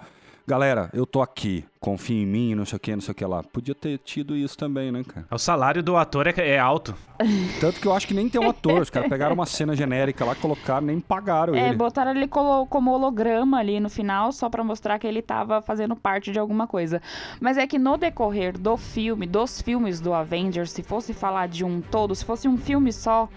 [0.45, 3.23] galera, eu tô aqui, confia em mim, não sei o que, não sei o que
[3.23, 3.43] lá.
[3.43, 5.27] Podia ter tido isso também, né, cara?
[5.29, 6.95] O salário do ator é, é alto.
[7.61, 8.81] Tanto que eu acho que nem tem um ator.
[8.81, 11.77] Os caras pegaram uma cena genérica lá, colocaram, nem pagaram é, ele.
[11.77, 16.31] botaram ele como holograma ali no final, só para mostrar que ele tava fazendo parte
[16.31, 16.99] de alguma coisa.
[17.39, 21.63] Mas é que no decorrer do filme, dos filmes do Avengers, se fosse falar de
[21.63, 23.29] um todo, se fosse um filme só,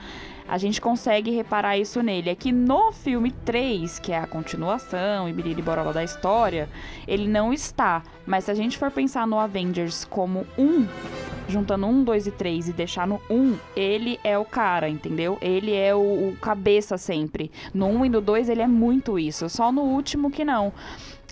[0.49, 2.31] a gente consegue reparar isso nele.
[2.31, 6.71] É que no filme 3, que é a continuação e biriri borola da história,
[7.07, 8.03] ele não está.
[8.29, 10.87] Mas se a gente for pensar no Avengers como um,
[11.49, 15.39] juntando um, dois e três e deixar no um, ele é o cara, entendeu?
[15.41, 17.51] Ele é o, o cabeça sempre.
[17.73, 19.49] No um e no dois ele é muito isso.
[19.49, 20.75] Só no último que não.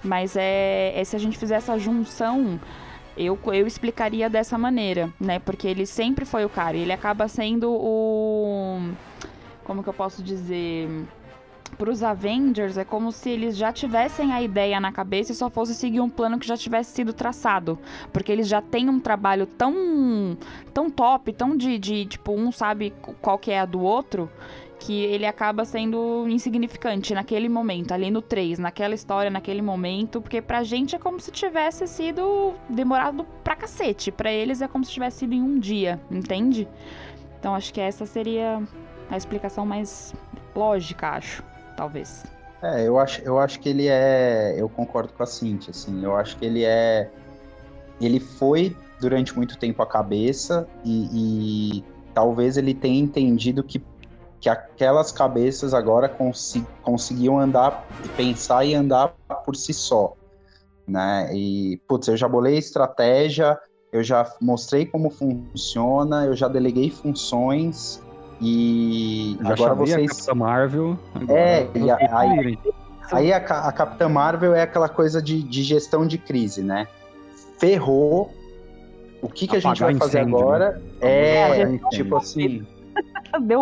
[0.03, 2.59] Mas é, é se a gente fizer essa junção
[3.15, 5.39] eu, eu explicaria dessa maneira, né?
[5.39, 6.79] Porque ele sempre foi o cara.
[6.79, 8.91] Ele acaba sendo o.
[9.65, 10.89] Como que eu posso dizer?
[11.79, 15.51] Para os Avengers é como se eles já tivessem a ideia na cabeça e só
[15.51, 17.79] fosse seguir um plano que já tivesse sido traçado,
[18.13, 20.39] porque eles já têm um trabalho tão
[20.73, 24.31] tão top, tão de, de tipo um sabe qual que é a do outro,
[24.79, 30.41] que ele acaba sendo insignificante naquele momento, ali no 3, naquela história, naquele momento, porque
[30.41, 34.93] pra gente é como se tivesse sido demorado pra cacete, pra eles é como se
[34.93, 36.67] tivesse sido em um dia, entende?
[37.39, 38.63] Então acho que essa seria
[39.11, 40.15] a explicação mais
[40.55, 41.43] lógica, acho,
[41.77, 42.25] talvez.
[42.63, 44.55] É, eu acho, eu acho que ele é.
[44.57, 46.03] Eu concordo com a Cintia, assim.
[46.03, 47.11] Eu acho que ele é.
[48.01, 51.85] Ele foi durante muito tempo a cabeça e, e
[52.15, 53.83] talvez ele tenha entendido que,
[54.41, 57.87] que aquelas cabeças agora consi, conseguiam andar,
[58.17, 59.09] pensar e andar
[59.45, 60.15] por si só.
[60.89, 61.31] Né?
[61.35, 63.59] E, putz, eu já bolei estratégia,
[63.93, 68.03] eu já mostrei como funciona, eu já deleguei funções
[68.41, 70.11] e já agora vocês.
[70.11, 70.99] A Capitã Marvel.
[71.29, 72.59] É, e a, aí,
[73.13, 76.87] aí a, a Capitã Marvel é aquela coisa de, de gestão de crise, né?
[77.59, 78.33] Ferrou.
[79.23, 80.83] O que, que a gente vai fazer incêndio, agora né?
[81.01, 82.67] é, é tipo assim.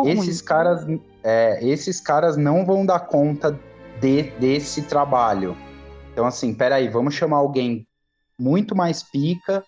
[0.07, 0.87] esses caras,
[1.23, 3.59] é, esses caras não vão dar conta
[4.01, 5.57] de, desse trabalho.
[6.13, 7.87] Então, assim, peraí, vamos chamar alguém
[8.39, 9.65] muito mais pica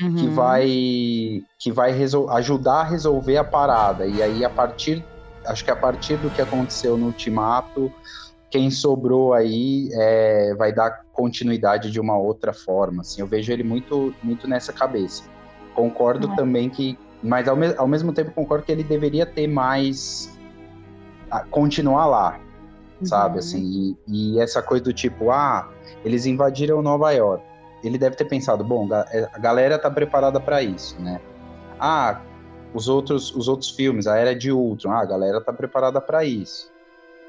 [0.00, 0.14] uhum.
[0.14, 1.92] que vai que vai
[2.30, 4.06] ajudar a resolver a parada.
[4.06, 5.04] E aí, a partir.
[5.44, 7.92] Acho que a partir do que aconteceu no Ultimato,
[8.50, 13.02] quem sobrou aí é, vai dar continuidade de uma outra forma.
[13.02, 15.22] Assim, eu vejo ele muito, muito nessa cabeça.
[15.74, 16.36] Concordo é.
[16.36, 16.98] também que.
[17.22, 20.36] Mas ao, me, ao mesmo tempo concordo que ele deveria ter mais.
[21.30, 22.40] A, continuar lá.
[23.00, 23.06] Uhum.
[23.06, 25.68] Sabe, assim, e, e, essa coisa do tipo, ah,
[26.02, 27.44] eles invadiram Nova York
[27.86, 31.20] ele deve ter pensado, bom, é, a galera tá preparada para isso, né?
[31.78, 32.20] Ah,
[32.74, 36.24] os outros, os outros filmes, a Era de Ultron, ah, a galera tá preparada para
[36.24, 36.70] isso.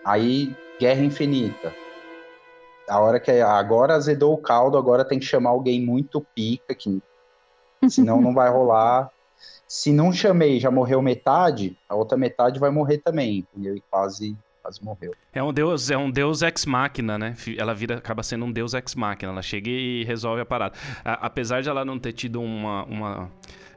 [0.04, 1.74] Aí, Guerra Infinita.
[2.90, 7.02] A hora que agora azedou o caldo, agora tem que chamar alguém muito pica, que
[7.90, 9.12] senão não vai rolar.
[9.68, 13.76] Se não chamei, já morreu metade, a outra metade vai morrer também, entendeu?
[13.76, 14.38] E quase
[14.68, 15.16] quase morreu.
[15.34, 17.36] É um deus, é um deus ex máquina, né?
[17.58, 19.32] Ela vira, acaba sendo um deus ex máquina.
[19.32, 20.76] Ela chega e resolve a parada.
[21.04, 23.32] A, apesar de ela não ter tido uma, uma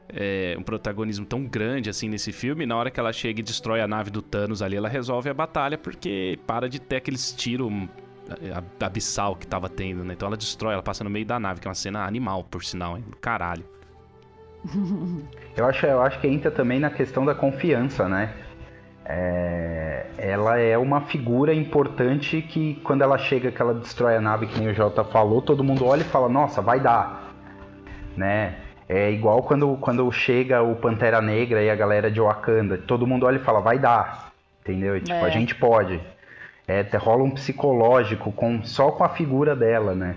[0.09, 3.79] é, um protagonismo tão grande assim nesse filme, na hora que ela chega e destrói
[3.79, 7.71] a nave do Thanos ali, ela resolve a batalha porque para de ter aqueles tiros
[8.41, 10.13] é, abissal que tava tendo, né?
[10.13, 12.63] Então ela destrói, ela passa no meio da nave, que é uma cena animal, por
[12.63, 13.05] sinal, hein?
[13.21, 13.63] Caralho.
[15.55, 18.33] eu acho, eu acho que entra também na questão da confiança, né?
[19.05, 24.47] É, ela é uma figura importante que quando ela chega, que ela destrói a nave,
[24.47, 27.33] que nem o Jota falou, todo mundo olha e fala, nossa, vai dar.
[28.15, 28.55] Né?
[28.87, 33.25] É igual quando, quando chega o Pantera Negra e a galera de Wakanda, todo mundo
[33.25, 34.31] olha e fala, vai dar.
[34.61, 34.95] Entendeu?
[34.95, 35.23] E, tipo, é.
[35.23, 35.99] a gente pode.
[36.67, 40.15] É, rola um psicológico com, só com a figura dela, né?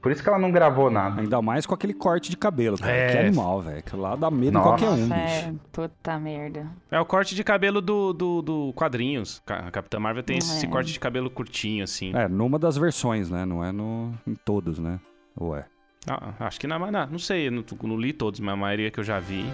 [0.00, 1.20] Por isso que ela não gravou nada.
[1.20, 2.90] Ainda mais com aquele corte de cabelo, cara.
[2.90, 3.12] É.
[3.12, 3.78] Que animal, velho.
[3.78, 4.68] Aquilo lá dá medo Nossa.
[4.68, 5.60] em qualquer um, é, bicho.
[5.70, 6.66] Puta merda.
[6.90, 9.42] É o corte de cabelo do, do, do quadrinhos.
[9.46, 10.38] A Capitã Marvel tem é.
[10.38, 12.14] esse corte de cabelo curtinho, assim.
[12.14, 13.44] É, numa das versões, né?
[13.44, 14.98] Não é no, em todos, né?
[15.36, 15.66] Ou é?
[16.08, 19.00] Ah, acho que na, na não sei, não, não li todos, mas a maioria que
[19.00, 19.44] eu já vi.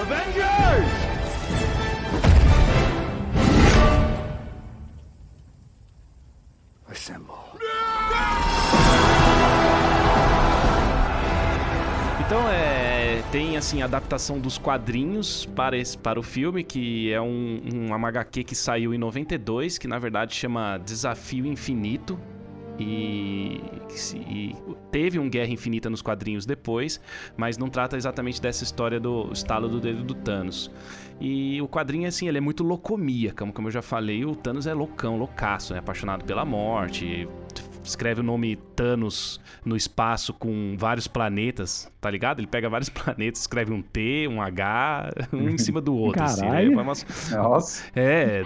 [0.00, 1.09] Avengers!
[6.90, 7.34] Assemble.
[12.26, 12.80] Então é
[13.30, 18.42] tem assim adaptação dos quadrinhos para esse, para o filme que é um, um HQ
[18.42, 22.18] que saiu em 92 que na verdade chama Desafio Infinito
[22.78, 23.60] e,
[24.26, 24.56] e,
[24.90, 26.98] teve um Guerra Infinita nos quadrinhos depois,
[27.36, 30.70] mas não trata exatamente dessa história do estalo do dedo do Thanos.
[31.20, 34.66] E o quadrinho, assim, ele é muito locomia, como, como eu já falei, o Thanos
[34.66, 37.28] é loucão, loucaço, é apaixonado pela morte,
[37.82, 42.40] escreve o nome Thanos no espaço com vários planetas, tá ligado?
[42.40, 46.24] Ele pega vários planetas, escreve um T, um H, um em cima do outro.
[46.24, 46.80] Caralho.
[46.80, 47.38] Assim, né?
[47.38, 47.84] Nossa.
[47.94, 48.42] É,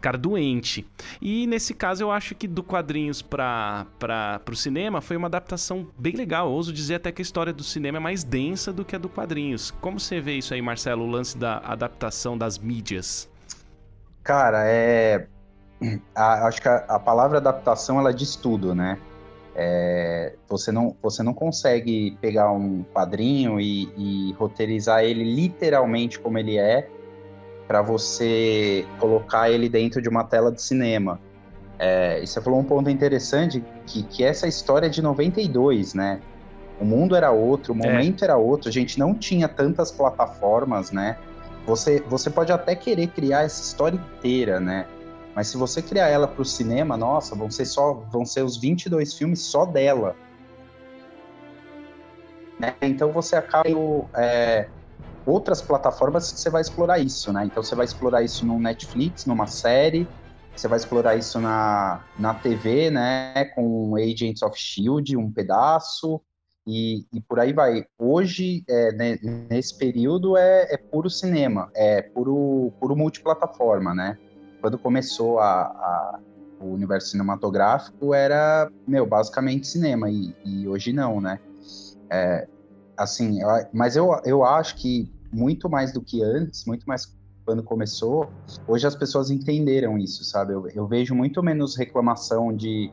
[0.00, 0.86] cara doente.
[1.20, 5.86] E nesse caso eu acho que do quadrinhos para para pro cinema foi uma adaptação
[5.98, 6.46] bem legal.
[6.46, 8.98] Eu ouso dizer até que a história do cinema é mais densa do que a
[8.98, 9.70] do quadrinhos.
[9.80, 13.30] Como você vê isso aí, Marcelo, o lance da adaptação das mídias?
[14.22, 15.26] Cara, é
[16.14, 18.98] a, acho que a, a, palavra adaptação ela diz tudo, né?
[19.54, 26.38] É, você, não, você não consegue pegar um quadrinho e, e roteirizar ele literalmente como
[26.38, 26.88] ele é
[27.68, 31.20] para você colocar ele dentro de uma tela de cinema.
[31.78, 36.20] É, e você falou um ponto interessante, que, que essa história é de 92, né?
[36.80, 37.90] O mundo era outro, o é.
[37.90, 38.26] momento é.
[38.26, 41.16] era outro, a gente não tinha tantas plataformas, né?
[41.66, 44.86] Você, você pode até querer criar essa história inteira, né?
[45.34, 48.56] Mas se você criar ela para o cinema, nossa, vão ser só vão ser os
[48.56, 50.14] 22 filmes só dela.
[52.58, 52.74] Né?
[52.82, 53.68] Então você acaba
[54.16, 54.68] é,
[55.26, 57.44] outras plataformas que você vai explorar isso, né?
[57.44, 60.06] Então você vai explorar isso no Netflix, numa série,
[60.54, 63.46] você vai explorar isso na, na TV, né?
[63.54, 66.20] Com Agents of Shield, um pedaço.
[66.66, 67.86] e, e por aí vai.
[67.98, 69.18] Hoje, é, né,
[69.50, 74.18] nesse período, é, é, puro cinema, é puro, puro multiplataforma, né?
[74.62, 76.20] Quando começou a, a
[76.60, 81.40] o universo cinematográfico, era, meu, basicamente cinema, e, e hoje não, né?
[82.08, 82.46] É,
[82.96, 83.40] assim,
[83.72, 87.12] mas eu, eu acho que muito mais do que antes, muito mais
[87.44, 88.30] quando começou,
[88.68, 90.52] hoje as pessoas entenderam isso, sabe?
[90.52, 92.92] Eu, eu vejo muito menos reclamação de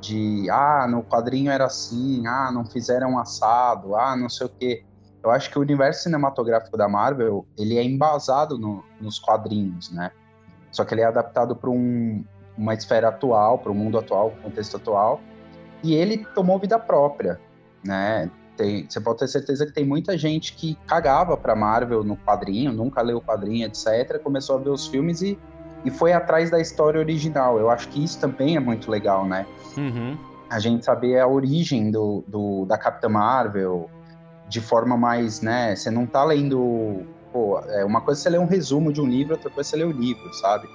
[0.00, 4.84] de ah, no quadrinho era assim, ah, não fizeram assado, ah, não sei o quê.
[5.22, 10.12] Eu acho que o universo cinematográfico da Marvel, ele é embasado no, nos quadrinhos, né?
[10.70, 12.24] Só que ele é adaptado para um,
[12.56, 15.20] uma esfera atual, para o mundo atual, contexto atual,
[15.82, 17.40] e ele tomou vida própria,
[17.84, 18.30] né?
[18.56, 22.72] Tem, você pode ter certeza que tem muita gente que cagava para Marvel no quadrinho,
[22.72, 25.38] nunca leu o quadrinho, etc, começou a ver os filmes e,
[25.84, 27.58] e foi atrás da história original.
[27.58, 29.46] Eu acho que isso também é muito legal, né?
[29.76, 30.18] Uhum.
[30.50, 33.88] A gente saber a origem do, do, da Capitã Marvel
[34.48, 35.76] de forma mais, né?
[35.76, 37.06] Você não tá lendo.
[37.32, 39.70] Pô, é uma coisa é você ler um resumo de um livro, outra coisa é
[39.70, 40.68] você ler o livro, sabe?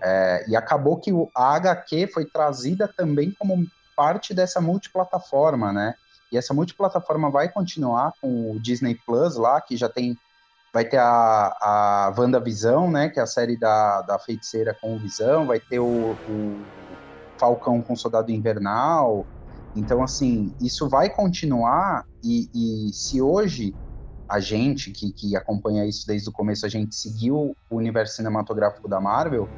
[0.00, 3.66] É, e acabou que a HQ foi trazida também como
[3.96, 5.94] parte dessa multiplataforma, né?
[6.30, 10.16] E essa multiplataforma vai continuar com o Disney Plus lá, que já tem.
[10.72, 13.08] Vai ter a, a WandaVisão, né?
[13.08, 16.56] Que é a série da, da feiticeira com o Visão, vai ter o, o
[17.40, 19.26] Falcão com Soldado Invernal.
[19.74, 23.74] Então, assim, isso vai continuar e, e se hoje
[24.28, 28.86] a gente que, que, acompanha isso desde o começo, a gente seguiu o universo cinematográfico
[28.86, 29.48] da Marvel,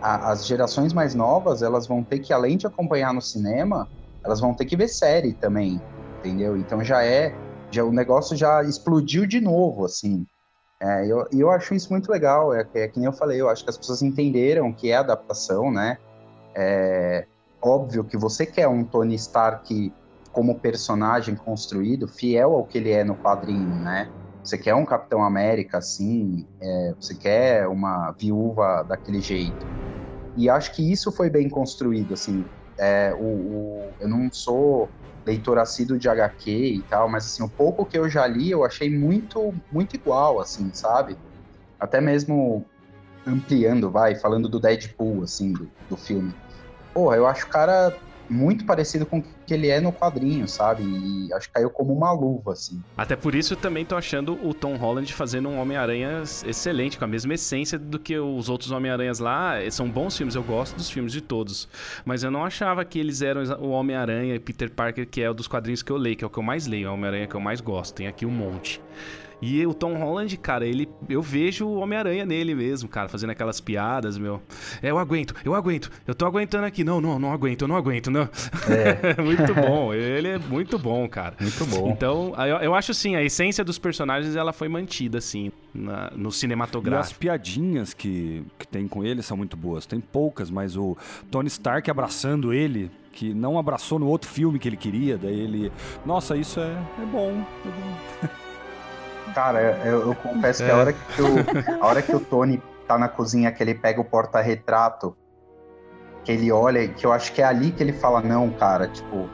[0.00, 3.88] a, as gerações mais novas, elas vão ter que, além de acompanhar no cinema,
[4.24, 5.80] elas vão ter que ver série também,
[6.20, 6.56] entendeu?
[6.56, 7.34] Então já é,
[7.70, 10.24] já o negócio já explodiu de novo, assim.
[10.80, 13.64] É, eu, eu acho isso muito legal, é, é que nem eu falei, eu acho
[13.64, 15.98] que as pessoas entenderam que é adaptação, né?
[16.54, 17.26] É
[17.60, 19.92] óbvio que você quer um Tony Stark
[20.32, 24.08] como personagem construído, fiel ao que ele é no quadrinho, né?
[24.42, 29.64] Você quer um Capitão América assim, é, você quer uma viúva daquele jeito.
[30.36, 32.44] E acho que isso foi bem construído, assim.
[32.78, 34.90] É, o, o, eu não sou
[35.24, 38.64] leitor assíduo de HQ e tal, mas assim, o pouco que eu já li, eu
[38.64, 41.16] achei muito, muito igual, assim, sabe?
[41.78, 42.66] Até mesmo
[43.24, 46.34] ampliando, vai, falando do Deadpool, assim, do, do filme
[46.92, 47.96] porra, eu acho o cara
[48.28, 50.82] muito parecido com que ele é no quadrinho, sabe?
[50.82, 52.82] E acho que caiu como uma luva, assim.
[52.96, 57.04] Até por isso eu também tô achando o Tom Holland fazendo um Homem-Aranha excelente, com
[57.04, 59.54] a mesma essência do que os outros Homem-Aranhas lá.
[59.70, 61.68] São bons filmes, eu gosto dos filmes de todos.
[62.04, 65.34] Mas eu não achava que eles eram o Homem-Aranha e Peter Parker, que é o
[65.34, 67.26] dos quadrinhos que eu leio, que é o que eu mais leio, é o Homem-Aranha
[67.26, 67.94] que eu mais gosto.
[67.94, 68.80] Tem aqui um monte.
[69.42, 73.60] E o Tom Holland, cara, ele eu vejo o Homem-Aranha nele mesmo, cara, fazendo aquelas
[73.60, 74.40] piadas, meu.
[74.80, 76.84] É, eu aguento, eu aguento, eu tô aguentando aqui.
[76.84, 78.28] Não, não, não aguento, eu não aguento, não.
[78.68, 79.18] É.
[79.20, 81.34] muito bom, ele é muito bom, cara.
[81.40, 81.90] Muito bom.
[81.90, 86.30] Então, eu, eu acho assim, a essência dos personagens ela foi mantida, assim, na, no
[86.30, 87.10] cinematográfico.
[87.10, 89.86] E as piadinhas que, que tem com ele são muito boas.
[89.86, 90.96] Tem poucas, mas o
[91.32, 95.72] Tony Stark abraçando ele, que não abraçou no outro filme que ele queria, daí ele.
[96.06, 96.70] Nossa, isso é,
[97.02, 98.28] é bom, é bom.
[99.34, 100.66] Cara, eu, eu confesso é.
[100.66, 100.80] que a é.
[100.80, 104.04] hora que, o, a hora que o Tony tá na cozinha, que ele pega o
[104.04, 105.16] porta-retrato,
[106.24, 109.28] que ele olha, que eu acho que é ali que ele fala, não, cara, tipo,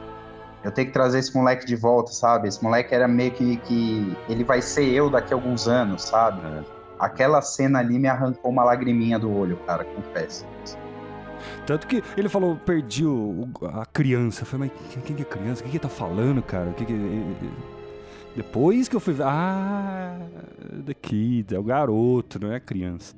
[0.63, 2.47] eu tenho que trazer esse moleque de volta, sabe?
[2.47, 6.41] Esse moleque era meio que, que ele vai ser eu daqui a alguns anos, sabe?
[6.45, 6.63] É.
[6.99, 10.45] Aquela cena ali me arrancou uma lagriminha do olho, cara, confesso.
[11.65, 14.41] Tanto que ele falou, perdi o, a criança.
[14.41, 15.61] Eu falei, mas quem que é criança?
[15.61, 16.69] O que que ele tá falando, cara?
[16.69, 16.93] O que que...
[18.39, 19.25] Depois que eu fui ver.
[19.25, 20.17] Ah,
[20.85, 23.13] The Kid, é o garoto, não é a criança.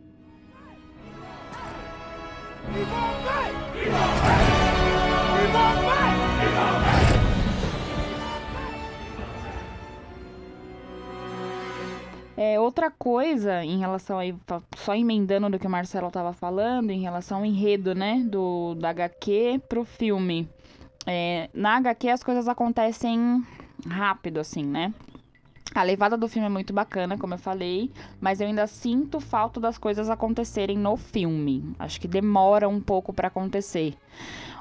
[12.36, 14.36] É, outra coisa em relação aí,
[14.76, 18.89] só emendando do que o Marcelo estava falando, em relação ao enredo, né, do, da
[18.89, 20.49] HQ pro filme.
[21.05, 23.45] É, na HQ as coisas acontecem
[23.88, 24.91] rápido, assim, né?
[25.74, 29.59] A levada do filme é muito bacana, como eu falei, mas eu ainda sinto falta
[29.59, 31.74] das coisas acontecerem no filme.
[31.80, 33.95] Acho que demora um pouco para acontecer.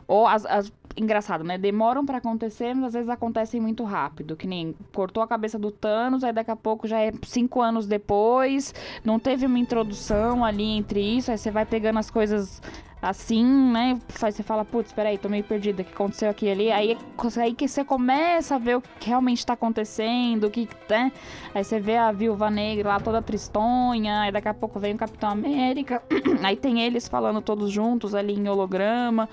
[0.07, 1.59] Ou as, as, engraçado, né?
[1.59, 4.37] Demoram para acontecer, mas às vezes acontecem muito rápido.
[4.37, 7.87] Que nem cortou a cabeça do Thanos, aí daqui a pouco já é cinco anos
[7.87, 8.75] depois.
[9.05, 12.63] Não teve uma introdução ali entre isso, aí você vai pegando as coisas
[13.01, 13.99] assim, né?
[14.09, 16.71] Você fala, putz, peraí, tô meio perdida, o que aconteceu aqui ali?
[16.71, 16.99] Aí,
[17.39, 21.11] aí que você começa a ver o que realmente tá acontecendo, o que, né?
[21.55, 24.99] Aí você vê a viúva negra lá toda tristonha, aí daqui a pouco vem o
[24.99, 26.03] Capitão América,
[26.43, 29.29] aí tem eles falando todos juntos ali em holograma.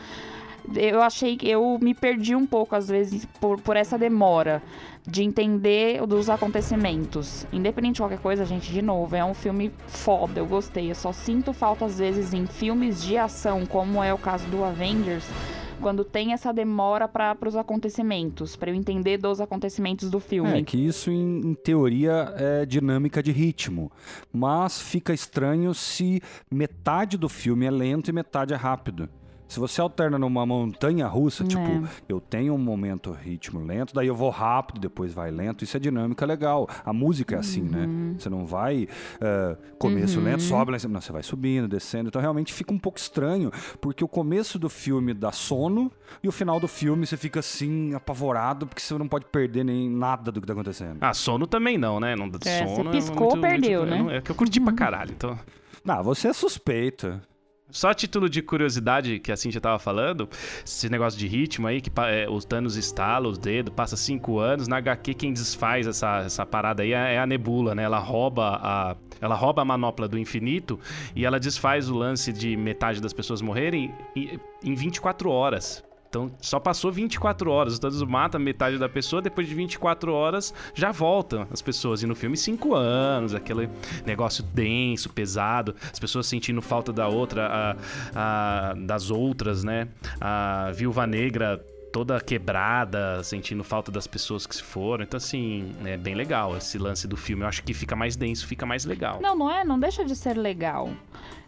[0.75, 4.61] Eu achei que eu me perdi um pouco, às vezes, por, por essa demora
[5.07, 7.47] de entender dos acontecimentos.
[7.53, 10.91] Independente de qualquer coisa, gente, de novo, é um filme foda, eu gostei.
[10.91, 14.63] Eu só sinto falta, às vezes, em filmes de ação, como é o caso do
[14.65, 15.23] Avengers,
[15.79, 20.59] quando tem essa demora para os acontecimentos, para eu entender dos acontecimentos do filme.
[20.59, 23.91] É que isso, em, em, teoria, é dinâmica de ritmo.
[24.33, 29.07] Mas fica estranho se metade do filme é lento e metade é rápido.
[29.47, 31.83] Se você alterna numa montanha russa, tipo, é.
[32.09, 35.79] eu tenho um momento ritmo lento, daí eu vou rápido, depois vai lento, isso é
[35.79, 36.67] dinâmica legal.
[36.83, 37.85] A música é assim, né?
[37.85, 38.09] uhum.
[38.11, 38.15] né?
[38.17, 40.25] Você não vai uh, começo uhum.
[40.25, 40.93] lento, sobe lá em cima.
[40.93, 42.09] Não, você vai subindo, descendo.
[42.09, 45.91] Então realmente fica um pouco estranho, porque o começo do filme dá sono
[46.21, 49.89] e o final do filme você fica assim, apavorado, porque você não pode perder nem
[49.89, 50.97] nada do que tá acontecendo.
[51.01, 52.15] Ah, sono também não, né?
[52.15, 54.17] Não, é, sono você piscou, é muito, perdeu, muito, né?
[54.17, 55.37] É que eu curti pra caralho, então.
[55.87, 57.21] Ah, você é suspeito.
[57.69, 60.29] Só título de curiosidade, que a Cintia tava falando,
[60.65, 64.69] esse negócio de ritmo aí, que é, os Thanos estalam os dedos, passa cinco anos,
[64.69, 67.83] na HQ quem desfaz essa, essa parada aí é, é a Nebula, né?
[67.83, 70.79] Ela rouba a, ela rouba a manopla do infinito
[71.13, 75.83] e ela desfaz o lance de metade das pessoas morrerem em, em 24 horas.
[76.17, 77.77] Então só passou 24 horas.
[77.77, 82.01] O Thanos mata metade da pessoa, depois de 24 horas já voltam as pessoas.
[82.01, 83.69] E no filme, 5 anos, aquele
[84.05, 87.75] negócio denso, pesado, as pessoas sentindo falta da outra,
[88.15, 89.87] a, a, das outras, né?
[90.19, 95.03] A viúva negra toda quebrada, sentindo falta das pessoas que se foram.
[95.03, 97.43] Então, assim, é bem legal esse lance do filme.
[97.43, 99.19] Eu acho que fica mais denso, fica mais legal.
[99.21, 100.91] Não, não é, não deixa de ser legal.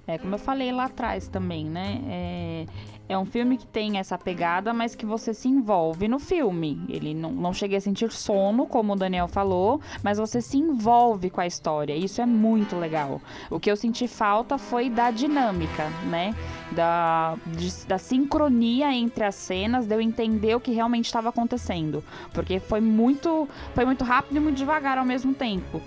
[0.09, 2.01] É como eu falei lá atrás também, né?
[2.07, 2.65] É,
[3.09, 6.83] é um filme que tem essa pegada, mas que você se envolve no filme.
[6.89, 11.29] Ele não, não cheguei a sentir sono, como o Daniel falou, mas você se envolve
[11.29, 11.95] com a história.
[11.95, 13.21] Isso é muito legal.
[13.51, 16.33] O que eu senti falta foi da dinâmica, né?
[16.71, 22.03] Da, de, da sincronia entre as cenas, de eu entender o que realmente estava acontecendo.
[22.33, 25.79] Porque foi muito, foi muito rápido e muito devagar ao mesmo tempo.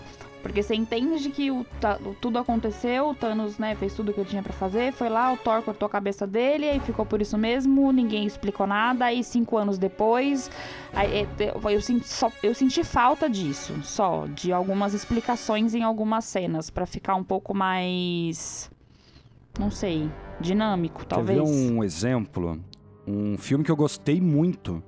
[0.43, 1.64] Porque você entende que o,
[2.20, 5.32] tudo aconteceu, o Thanos né, fez tudo o que ele tinha para fazer, foi lá,
[5.32, 9.22] o Thor cortou a cabeça dele, e ficou por isso mesmo, ninguém explicou nada, aí
[9.22, 10.51] cinco anos depois,
[10.93, 16.24] aí, é, eu, senti, só, eu senti falta disso, só, de algumas explicações em algumas
[16.24, 18.70] cenas, para ficar um pouco mais,
[19.59, 21.38] não sei, dinâmico, talvez.
[21.38, 22.61] Quer ver um exemplo?
[23.07, 24.82] Um filme que eu gostei muito,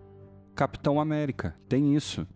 [0.54, 2.26] Capitão América, tem isso.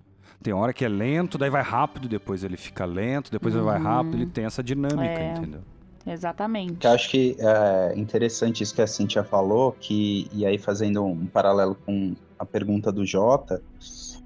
[0.43, 3.61] Tem hora que é lento, daí vai rápido, depois ele fica lento, depois uhum.
[3.61, 4.31] ele vai rápido, ele uhum.
[4.31, 5.33] tem essa dinâmica, é.
[5.33, 5.61] entendeu?
[6.07, 6.87] Exatamente.
[6.87, 11.27] Eu acho que é interessante isso que a Cintia falou, que, e aí fazendo um
[11.27, 13.63] paralelo com a pergunta do Jota,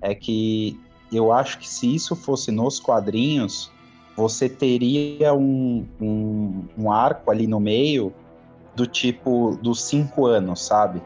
[0.00, 0.78] é que
[1.12, 3.70] eu acho que se isso fosse nos quadrinhos,
[4.16, 8.12] você teria um, um, um arco ali no meio
[8.74, 11.02] do tipo dos cinco anos, sabe?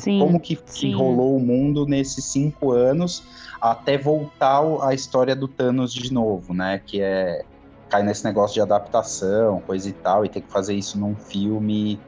[0.00, 3.22] Sim, Como que, que rolou o mundo nesses cinco anos
[3.60, 6.80] até voltar a história do Thanos de novo, né?
[6.84, 7.44] Que é
[7.88, 12.00] cai nesse negócio de adaptação, coisa e tal, e ter que fazer isso num filme.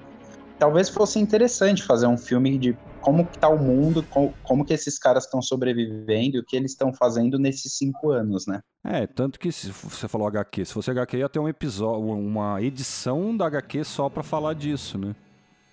[0.58, 4.72] Talvez fosse interessante fazer um filme de como que tá o mundo, como, como que
[4.72, 8.60] esses caras estão sobrevivendo e o que eles estão fazendo nesses cinco anos, né?
[8.84, 12.60] É, tanto que se você falou HQ, se fosse HQ ia ter um episódio, uma
[12.60, 15.14] edição da HQ só para falar disso, né?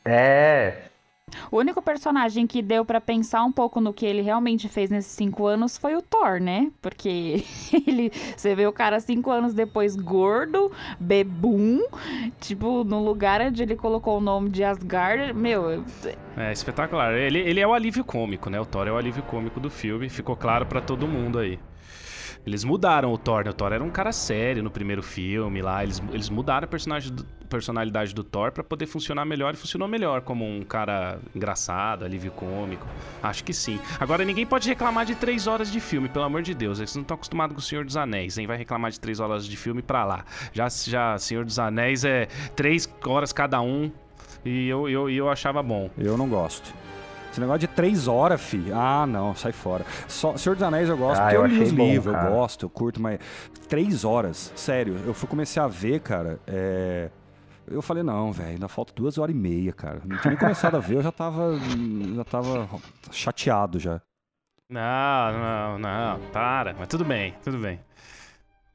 [0.06, 0.84] É,
[1.52, 5.12] o único personagem que deu para pensar um pouco no que ele realmente fez nesses
[5.12, 6.72] cinco anos foi o Thor, né?
[6.82, 7.44] Porque
[7.88, 11.82] ele, você vê o cara cinco anos depois gordo, bebum,
[12.40, 15.84] tipo, no lugar onde ele colocou o nome de Asgard, meu.
[16.38, 17.14] É espetacular.
[17.14, 18.60] Ele, ele é o alívio cômico, né?
[18.60, 20.10] O Thor é o alívio cômico do filme.
[20.10, 21.60] Ficou claro para todo mundo aí.
[22.46, 23.50] Eles mudaram o Thor, né?
[23.50, 25.84] O Thor era um cara sério no primeiro filme lá.
[25.84, 30.22] Eles, eles mudaram a do, personalidade do Thor para poder funcionar melhor e funcionou melhor
[30.22, 32.86] como um cara engraçado, alívio cômico.
[33.24, 33.80] Acho que sim.
[34.00, 36.80] Agora, ninguém pode reclamar de três horas de filme, pelo amor de Deus.
[36.80, 38.46] Eles não estão acostumados com o Senhor dos Anéis, hein?
[38.46, 40.26] Vai reclamar de três horas de filme pra lá.
[40.54, 43.92] Já, já Senhor dos Anéis é três horas cada um.
[44.44, 45.90] E eu, eu, eu achava bom.
[45.98, 46.72] Eu não gosto.
[47.36, 48.72] Esse negócio de três horas, fi.
[48.72, 49.86] Ah, não, sai fora.
[50.08, 52.66] Só, Senhor dos Anéis eu gosto, ah, porque eu, eu li os livros, eu gosto,
[52.66, 53.20] eu curto, mas
[53.68, 54.98] três horas, sério.
[55.06, 56.40] Eu fui comecei a ver, cara.
[56.48, 57.10] É...
[57.68, 60.02] Eu falei, não, velho, ainda falta duas horas e meia, cara.
[60.06, 61.60] Não tinha nem começado a ver, eu já tava.
[62.16, 62.70] Já tava
[63.12, 64.02] chateado já.
[64.70, 66.20] Não, não, não.
[66.32, 67.82] Para, mas tudo bem, tudo bem.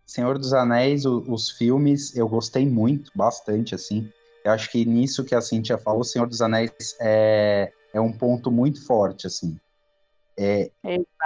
[0.04, 4.06] Senhor dos Anéis, o, os filmes, eu gostei muito, bastante, assim.
[4.44, 8.50] Eu acho que nisso que a Cintia falou, Senhor dos Anéis é, é um ponto
[8.50, 9.58] muito forte, assim.
[10.38, 10.70] É,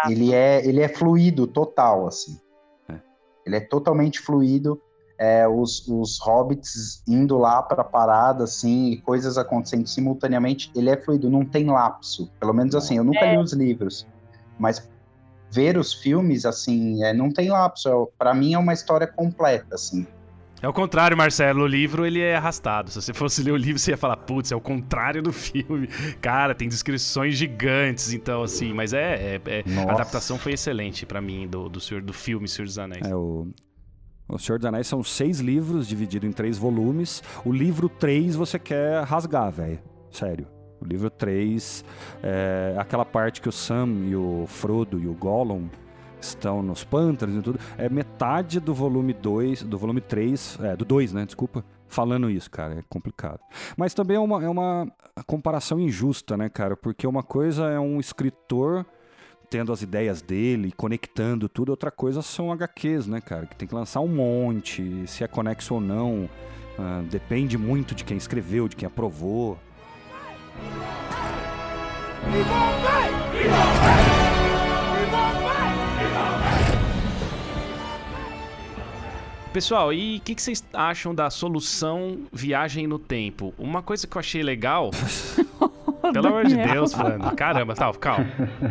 [0.09, 2.41] ele, é, ele é fluido total, assim.
[2.89, 2.99] É.
[3.47, 4.81] Ele é totalmente fluido.
[5.19, 10.91] é, os, os hobbits indo lá para a parada, assim, e coisas acontecendo simultaneamente, ele
[10.91, 12.31] é fluido, não tem lapso.
[12.41, 13.33] Pelo menos assim, eu nunca é.
[13.33, 14.07] li os livros,
[14.59, 14.89] mas
[15.51, 17.89] ver os filmes, assim, é, não tem lapso.
[17.89, 20.07] É, para mim é uma história completa, assim.
[20.65, 21.65] É o contrário, Marcelo.
[21.65, 22.91] O livro ele é arrastado.
[22.91, 25.87] Se você fosse ler o livro, você ia falar, putz, é o contrário do filme.
[26.23, 29.37] Cara, tem descrições gigantes, então, assim, mas é.
[29.37, 32.79] é, é a adaptação foi excelente para mim do, do, senhor, do filme Senhor dos
[32.79, 33.07] Anéis.
[33.07, 33.47] É, o,
[34.27, 37.23] o Senhor dos Anéis são seis livros divididos em três volumes.
[37.45, 39.79] O livro 3 você quer rasgar, velho.
[40.11, 40.47] Sério.
[40.81, 41.85] O livro 3
[42.23, 45.69] é aquela parte que o Sam e o Frodo e o Gollum
[46.29, 50.85] estão nos pântanos e tudo, é metade do volume 2, do volume 3, é, do
[50.85, 53.41] 2, né, desculpa, falando isso, cara, é complicado.
[53.77, 54.87] Mas também é uma, é uma
[55.27, 58.85] comparação injusta, né, cara, porque uma coisa é um escritor
[59.51, 63.75] tendo as ideias dele, conectando tudo, outra coisa são HQs, né, cara, que tem que
[63.75, 66.29] lançar um monte, se é conexo ou não,
[66.79, 69.57] uh, depende muito de quem escreveu, de quem aprovou.
[79.55, 83.55] Pessoal, e o que, que, vocês acham da solução viagem no tempo?
[83.57, 84.91] Uma coisa que eu achei legal
[86.13, 87.35] Pelo amor de Deus, mano.
[87.37, 88.27] Caramba, tá, calma.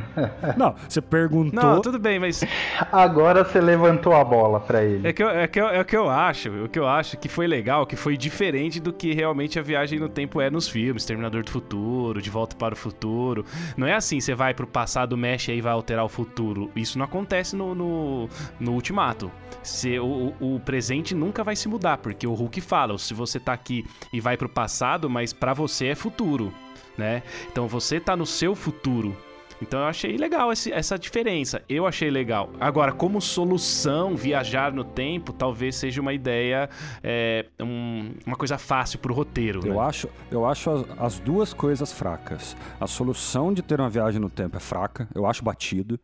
[0.58, 1.62] Não, você perguntou.
[1.62, 2.44] Não, tudo bem, mas.
[2.92, 5.08] Agora você levantou a bola pra ele.
[5.08, 7.28] É que, eu, é, que eu, é que eu acho, o que eu acho que
[7.28, 11.06] foi legal, que foi diferente do que realmente a viagem no tempo é nos filmes,
[11.06, 13.46] Terminador do Futuro, De Volta para o Futuro.
[13.78, 16.70] Não é assim, você vai pro passado, mexe e vai alterar o futuro.
[16.76, 18.30] Isso não acontece no, no,
[18.60, 19.32] no Ultimato.
[19.62, 23.54] Se, o, o presente nunca vai se mudar, porque o Hulk fala: se você tá
[23.54, 26.54] aqui e vai pro passado, mas para você é futuro
[26.98, 27.24] né?
[27.52, 29.16] Então você tá no seu futuro.
[29.64, 31.62] Então eu achei legal esse, essa diferença.
[31.70, 32.50] Eu achei legal.
[32.60, 36.70] Agora, como solução, viajar no tempo talvez seja uma ideia,
[37.02, 39.66] é, um, uma coisa fácil pro roteiro.
[39.66, 39.80] Eu né?
[39.80, 42.58] acho, eu acho as, as, duas coisas fracas.
[42.80, 45.98] A solução de ter uma viagem no tempo é fraca, eu acho batido.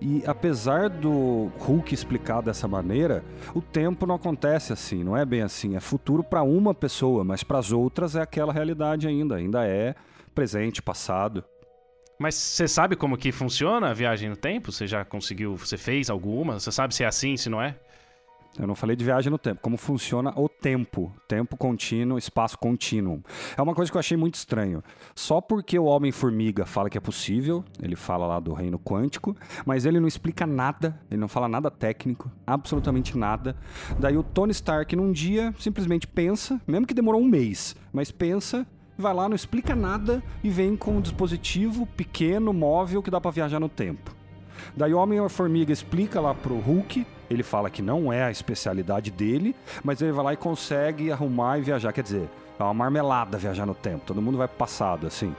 [0.00, 3.24] E apesar do Hulk explicar dessa maneira,
[3.54, 5.76] o tempo não acontece assim, não é bem assim.
[5.76, 9.36] É futuro para uma pessoa, mas para as outras é aquela realidade ainda.
[9.36, 9.96] Ainda é
[10.34, 11.44] presente, passado.
[12.18, 14.70] Mas você sabe como que funciona a viagem no tempo?
[14.70, 16.60] Você já conseguiu, você fez alguma?
[16.60, 17.76] Você sabe se é assim, se não é?
[18.58, 23.22] Eu não falei de viagem no tempo, como funciona o tempo, tempo contínuo, espaço contínuo.
[23.56, 24.82] É uma coisa que eu achei muito estranho.
[25.14, 29.86] Só porque o Homem-Formiga fala que é possível, ele fala lá do reino quântico, mas
[29.86, 33.56] ele não explica nada, ele não fala nada técnico, absolutamente nada.
[33.98, 38.66] Daí o Tony Stark num dia simplesmente pensa, mesmo que demorou um mês, mas pensa
[39.00, 43.30] vai lá, não explica nada e vem com um dispositivo pequeno, móvel, que dá para
[43.30, 44.14] viajar no tempo.
[44.76, 49.54] Daí o Homem-Formiga explica lá pro Hulk, ele fala que não é a especialidade dele,
[49.82, 51.92] mas ele vai lá e consegue arrumar e viajar.
[51.92, 52.28] Quer dizer,
[52.58, 55.34] é uma marmelada viajar no tempo, todo mundo vai pro passado, assim.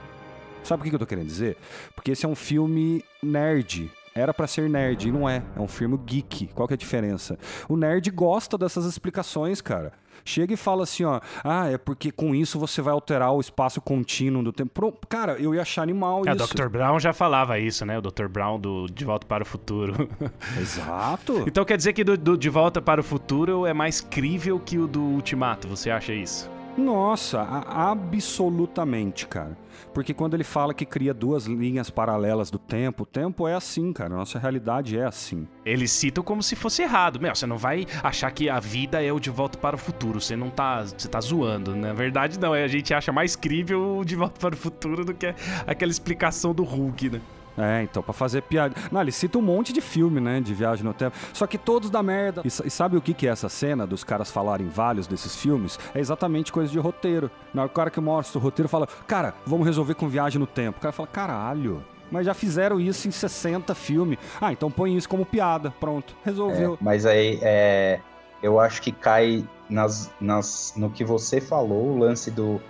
[0.64, 1.56] Sabe o que eu tô querendo dizer?
[1.94, 5.42] Porque esse é um filme nerd, era para ser nerd e não é.
[5.56, 6.48] É um filme geek.
[6.54, 7.38] Qual que é a diferença?
[7.68, 9.92] O nerd gosta dessas explicações, cara.
[10.24, 13.80] Chega e fala assim, ó, ah, é porque com isso você vai alterar o espaço
[13.80, 14.92] contínuo do tempo.
[15.08, 16.44] Cara, eu ia achar animal é, isso.
[16.44, 16.68] O Dr.
[16.68, 17.98] Brown já falava isso, né?
[17.98, 18.28] O Dr.
[18.28, 20.08] Brown do De Volta para o Futuro.
[20.60, 21.44] Exato.
[21.46, 24.78] então quer dizer que do, do De Volta para o Futuro é mais crível que
[24.78, 26.50] o do Ultimato, você acha isso?
[26.76, 29.56] Nossa, absolutamente, cara.
[29.92, 33.92] Porque quando ele fala que cria duas linhas paralelas do tempo, o tempo é assim,
[33.92, 34.14] cara.
[34.14, 35.46] Nossa realidade é assim.
[35.64, 37.20] Eles citam como se fosse errado.
[37.20, 40.20] Meu, você não vai achar que a vida é o de volta para o futuro.
[40.20, 40.82] Você não tá.
[40.82, 41.76] Você tá zoando.
[41.76, 42.52] Na verdade, não.
[42.52, 45.34] A gente acha mais crível o de volta para o futuro do que
[45.66, 47.20] aquela explicação do Hulk, né?
[47.56, 48.74] É, então, pra fazer piada.
[48.90, 50.40] Não, ele cita um monte de filme, né?
[50.40, 51.16] De viagem no tempo.
[51.32, 52.42] Só que todos da merda.
[52.44, 55.78] E, e, sabe o que, que é essa cena dos caras falarem vários desses filmes?
[55.94, 57.30] É exatamente coisa de roteiro.
[57.52, 60.46] Na hora o cara que mostra o roteiro fala, cara, vamos resolver com viagem no
[60.46, 60.78] tempo.
[60.78, 61.84] O cara fala, caralho.
[62.10, 64.18] Mas já fizeram isso em 60 filmes.
[64.40, 65.72] Ah, então põe isso como piada.
[65.80, 66.74] Pronto, resolveu.
[66.74, 68.00] É, mas aí, é,
[68.42, 72.60] eu acho que cai nas, nas, no que você falou, o lance do.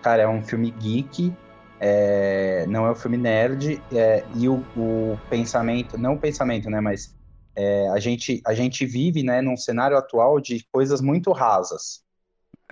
[0.00, 1.32] Cara, é um filme geek
[1.80, 6.80] é, não é um filme nerd, é, e o, o, pensamento, não o pensamento, né,
[6.80, 7.14] mas
[7.54, 12.02] é, a, gente, a gente vive, né, num cenário atual de coisas muito rasas,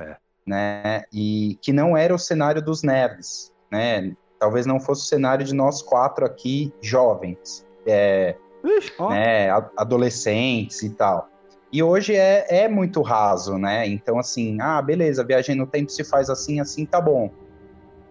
[0.01, 0.17] é.
[0.47, 5.45] né, e que não era o cenário dos nerds, né, talvez não fosse o cenário
[5.45, 11.29] de nós quatro aqui, jovens, é, Ixi, né, adolescentes e tal.
[11.71, 13.85] E hoje é, é muito raso, né?
[13.89, 17.33] Então, assim, ah, beleza, viagem no tempo se faz assim, assim, tá bom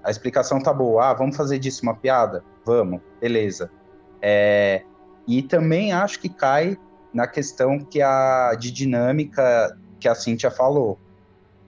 [0.04, 1.10] a explicação tá boa.
[1.10, 2.43] Ah, vamos fazer disso uma piada?
[2.66, 3.70] Vamos, beleza.
[4.22, 4.84] É,
[5.28, 6.78] e também acho que cai
[7.14, 10.99] na questão que a de dinâmica que a Cintia falou.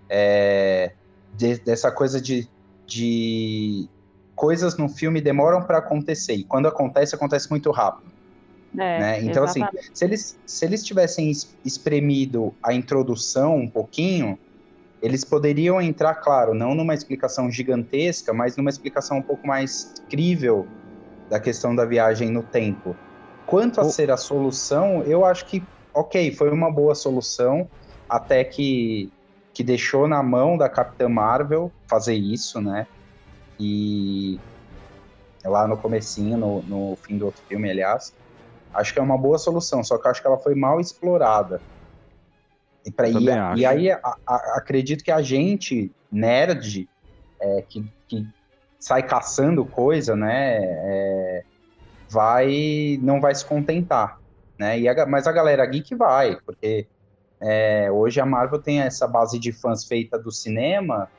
[0.09, 0.93] É,
[1.33, 2.47] de- dessa coisa de,
[2.87, 3.89] de
[4.35, 8.11] coisas no filme demoram para acontecer e quando acontece, acontece muito rápido.
[8.77, 9.23] É, né?
[9.23, 9.91] Então, assim, exatamente.
[9.93, 14.37] se eles, se eles tivessem es- espremido a introdução um pouquinho,
[15.01, 20.71] eles poderiam entrar, claro, não numa explicação gigantesca, mas numa explicação um pouco mais crível
[21.29, 22.99] da questão da viagem no tempo.
[23.45, 27.69] Quanto a O- ser a solução, eu acho que, ok, foi uma boa solução,
[28.09, 29.13] até que,
[29.53, 32.87] que deixou na mão da Capitã Marvel fazer isso, né?
[33.59, 34.41] E
[35.45, 38.13] lá no comecinho, no, no fim do outro filme, aliás,
[38.73, 41.63] acho que é uma boa solução, só que eu acho que ela foi mal explorada.
[42.85, 43.61] E, pra, Eu e, acho.
[43.61, 46.87] e aí a- a- acredito que a gente, nerd,
[47.41, 48.27] é, que, que
[48.79, 51.43] sai caçando coisa, né, é,
[52.11, 54.17] vai não vai se contentar,
[54.59, 54.79] né?
[54.79, 56.87] E a mas a galera geek vai, porque
[57.41, 61.09] é, hoje a Marvel tem essa base de fãs feita do cinema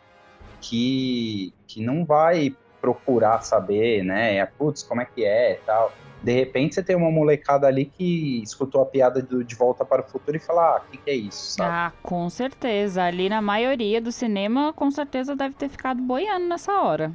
[0.60, 2.56] que, que não vai
[2.86, 4.36] procurar saber, né?
[4.36, 5.92] É, Putz, como é que é e tal.
[6.22, 10.02] De repente você tem uma molecada ali que escutou a piada do De Volta para
[10.02, 11.70] o Futuro e fala, ah, o que, que é isso, sabe?
[11.70, 13.02] Ah, com certeza.
[13.02, 17.12] Ali na maioria do cinema, com certeza deve ter ficado boiando nessa hora.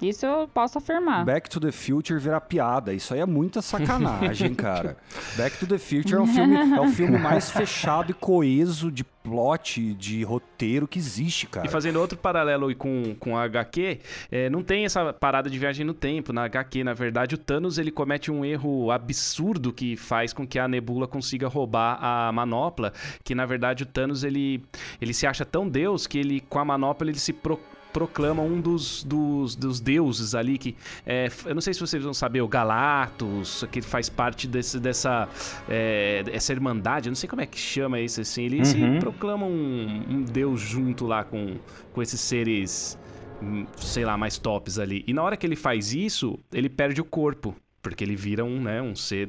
[0.00, 1.24] Isso eu posso afirmar.
[1.24, 2.92] Back to the Future virar piada.
[2.92, 4.96] Isso aí é muita sacanagem, cara.
[5.36, 9.04] Back to the Future é, um filme, é o filme mais fechado e coeso de
[9.04, 11.66] plot, de roteiro que existe, cara.
[11.66, 13.98] E fazendo outro paralelo aí com, com a HQ,
[14.30, 16.32] é, não tem essa parada de viagem no tempo.
[16.32, 20.58] Na HQ, na verdade, o Thanos ele comete um erro absurdo que faz com que
[20.58, 22.92] a Nebula consiga roubar a manopla.
[23.22, 24.64] Que na verdade o Thanos ele,
[25.00, 27.60] ele se acha tão Deus que ele, com a manopla, ele se pro-
[27.92, 30.76] proclama um dos, dos, dos deuses ali que
[31.06, 35.28] é, eu não sei se vocês vão saber o Galactus que faz parte desse, dessa
[35.68, 38.98] é, essa irmandade eu não sei como é que chama isso assim ele se Uhum.
[39.00, 41.56] proclama um, um deus junto lá com,
[41.92, 42.98] com esses seres
[43.42, 47.00] hum, sei lá mais tops ali e na hora que ele faz isso ele perde
[47.00, 47.54] o corpo
[47.88, 49.28] porque ele vira um, né, um ser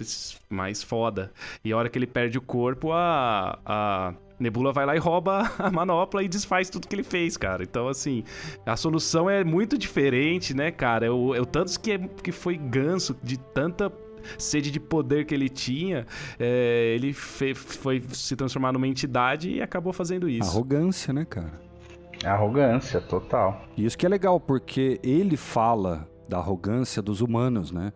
[0.50, 1.32] mais foda.
[1.64, 5.52] E a hora que ele perde o corpo, a, a Nebula vai lá e rouba
[5.60, 7.64] a manopla e desfaz tudo que ele fez, cara.
[7.64, 8.24] Então, assim,
[8.66, 11.06] a solução é muito diferente, né, cara?
[11.06, 13.92] É o, é o Thanos que, é, que foi ganso de tanta
[14.38, 16.06] sede de poder que ele tinha,
[16.38, 20.50] é, ele fe- foi se transformar numa entidade e acabou fazendo isso.
[20.52, 21.54] Arrogância, né, cara?
[22.26, 23.64] Arrogância, total.
[23.78, 27.94] E isso que é legal, porque ele fala da arrogância dos humanos, né?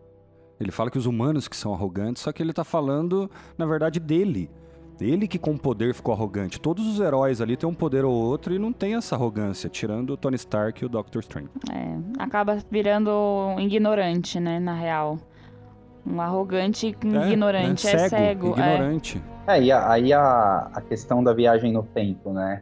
[0.63, 3.99] Ele fala que os humanos que são arrogantes, só que ele tá falando, na verdade,
[3.99, 4.49] dele.
[5.01, 6.61] Ele que com poder ficou arrogante.
[6.61, 10.11] Todos os heróis ali têm um poder ou outro e não tem essa arrogância, tirando
[10.11, 11.49] o Tony Stark e o Doctor Strange.
[11.71, 15.17] É, acaba virando um ignorante, né, na real.
[16.05, 18.47] Um arrogante ignorante, é, cego.
[18.47, 18.51] é.
[18.51, 19.21] Ignorante.
[19.47, 22.61] É, e a- aí a, a questão da viagem no tempo, né?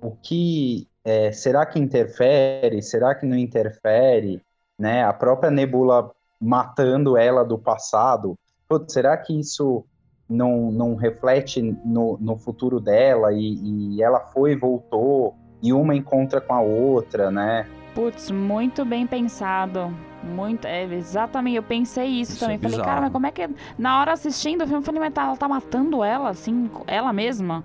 [0.00, 2.80] O que é, será que interfere?
[2.82, 4.40] Será que não interfere?
[4.78, 5.04] Né?
[5.04, 6.10] A própria Nebula
[6.42, 8.34] matando ela do passado.
[8.68, 9.84] Putz, será que isso
[10.28, 15.94] não, não reflete no, no futuro dela e, e ela foi e voltou e uma
[15.94, 17.66] encontra com a outra, né?
[17.94, 19.94] Putz, muito bem pensado.
[20.24, 22.56] Muito, é, exatamente, eu pensei isso, Isso também.
[22.56, 23.48] é falei, cara, mas como é que.
[23.76, 27.12] Na hora assistindo o filme, eu falei, mas tá- ela tá matando ela, assim, ela
[27.12, 27.64] mesma.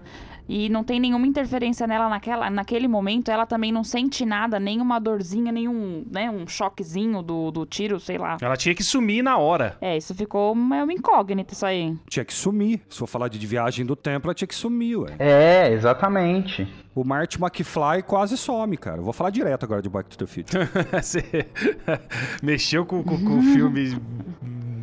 [0.49, 3.29] E não tem nenhuma interferência nela naquela, naquele momento.
[3.29, 8.17] Ela também não sente nada, nenhuma dorzinha, nenhum, né, um choquezinho do, do tiro, sei
[8.17, 8.37] lá.
[8.41, 9.77] Ela tinha que sumir na hora.
[9.81, 11.95] É, isso ficou uma uma incógnita, isso aí.
[12.09, 12.81] Tinha que sumir.
[12.89, 15.15] Se for falar de viagem do tempo, ela tinha que sumir, ué.
[15.19, 16.67] É, exatamente.
[16.95, 18.97] O Marty McFly quase some, cara.
[18.97, 20.67] Eu vou falar direto agora de Back to the Future.
[20.91, 21.45] Você
[22.41, 23.97] mexeu com, com- com o filme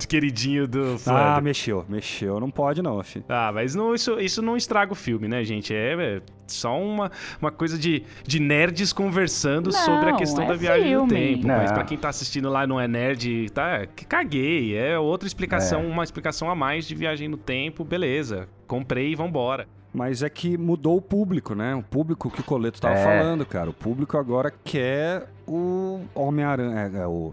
[0.06, 2.38] queridinho do ah, mexeu, mexeu.
[2.40, 3.24] Não pode não, filho.
[3.28, 5.74] Ah, mas não, isso, isso não estraga o filme, né, gente?
[5.74, 10.48] É, é só uma, uma coisa de, de nerds conversando Não, sobre a questão é
[10.48, 11.02] da viagem filme.
[11.02, 11.46] no tempo.
[11.46, 11.74] Mas Não.
[11.74, 13.86] pra quem tá assistindo lá e não é nerd, tá?
[13.86, 14.76] Que caguei.
[14.76, 18.48] É outra explicação, uma explicação a mais de viagem no tempo, beleza.
[18.66, 19.66] Comprei e vambora.
[19.92, 21.72] Mas é que mudou o público, né?
[21.74, 23.04] O público que o Coleto tava É.
[23.04, 23.70] falando, cara.
[23.70, 27.30] O público agora quer o Homem-Aranha, é, é, o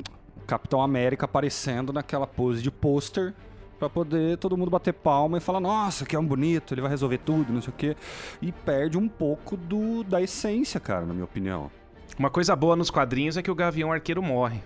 [0.48, 3.34] Capitão América aparecendo naquela pose de pôster
[3.80, 6.90] pra poder todo mundo bater palma e falar, nossa, que é um bonito, ele vai
[6.90, 7.96] resolver tudo, não sei o quê.
[8.42, 11.72] E perde um pouco do, da essência, cara, na minha opinião.
[12.20, 14.62] Uma coisa boa nos quadrinhos é que o Gavião Arqueiro morre.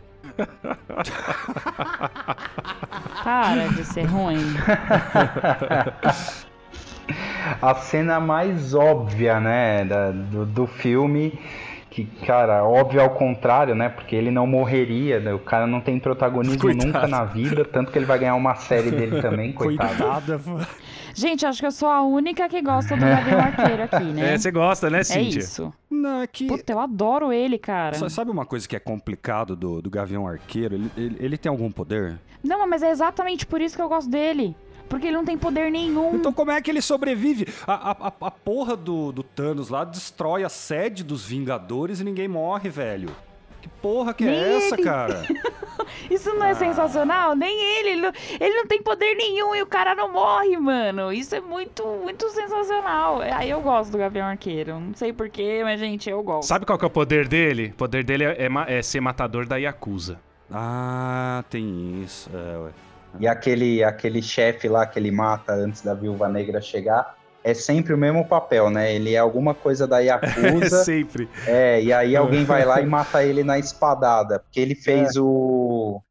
[3.23, 4.41] Para de ser ruim.
[7.61, 11.39] a cena mais óbvia, né, da- do, do filme,
[11.95, 15.97] que, cara, óbvio ao contrário, né, porque ele não morreria, né, o cara não tem
[15.97, 16.85] protagonismo Coitado.
[16.87, 19.95] nunca na vida, tanto que ele vai ganhar uma série dele também, coitado.
[19.95, 20.41] Coitada.
[21.13, 24.33] Gente, acho que eu sou a única que gosta do Gavião Arqueiro aqui, né?
[24.33, 25.39] É, você gosta, né, É Cíntia?
[25.39, 25.73] isso.
[25.89, 26.45] Não, é que.
[26.47, 27.95] Puta, eu adoro ele, cara.
[27.95, 30.75] Sa- Sabe uma coisa que é complicado do, do Gavião Arqueiro?
[30.75, 32.19] Ele, ele, ele tem algum poder?
[32.43, 34.53] Não, mas é exatamente por isso que eu gosto dele.
[34.89, 36.15] Porque ele não tem poder nenhum.
[36.15, 37.47] Então como é que ele sobrevive?
[37.67, 42.03] A, a, a- a porra do, do Thanos lá destrói a sede dos Vingadores e
[42.03, 43.09] ninguém morre, velho.
[43.61, 44.83] Que porra que Nem é essa, ele.
[44.83, 45.23] cara?
[46.09, 47.35] Isso não é sensacional?
[47.35, 51.11] Nem ele, ele não, ele não tem poder nenhum e o cara não morre, mano.
[51.11, 53.21] Isso é muito, muito sensacional.
[53.21, 54.79] Aí eu gosto do Gavião Arqueiro.
[54.79, 56.47] Não sei porquê, mas, gente, eu gosto.
[56.47, 57.71] Sabe qual que é o poder dele?
[57.73, 60.19] O poder dele é, é é ser matador da Yakuza.
[60.51, 62.29] Ah, tem isso.
[62.33, 62.71] É, ué.
[63.19, 67.93] E aquele, aquele chefe lá que ele mata antes da Viúva Negra chegar é sempre
[67.93, 68.95] o mesmo papel, né?
[68.95, 70.83] Ele é alguma coisa da Yakuza.
[70.83, 71.29] Sempre.
[71.45, 74.39] É, e aí alguém vai lá e mata ele na espadada.
[74.39, 76.01] Porque ele fez o.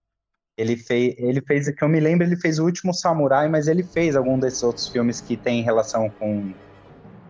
[0.57, 3.83] Ele fez, ele fez, que eu me lembro, ele fez o último Samurai, mas ele
[3.83, 6.55] fez algum desses outros filmes que tem relação com,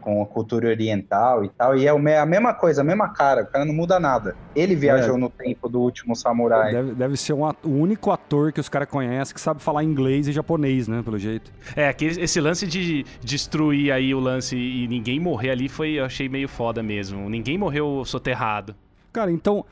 [0.05, 1.77] com a cultura oriental e tal.
[1.77, 4.37] E é o me- a mesma coisa, a mesma cara, o cara não muda nada.
[4.55, 6.73] Ele viajou no tempo do último Samurai.
[6.73, 10.29] Deve, deve ser um o único ator que os caras conhecem que sabe falar inglês
[10.29, 11.03] e japonês, né?
[11.03, 11.51] Pelo jeito.
[11.75, 16.05] É, aquele, esse lance de destruir aí o lance e ninguém morrer ali foi, eu
[16.05, 17.29] achei meio foda mesmo.
[17.31, 18.75] Ninguém morreu soterrado.
[19.13, 19.65] Cara, então.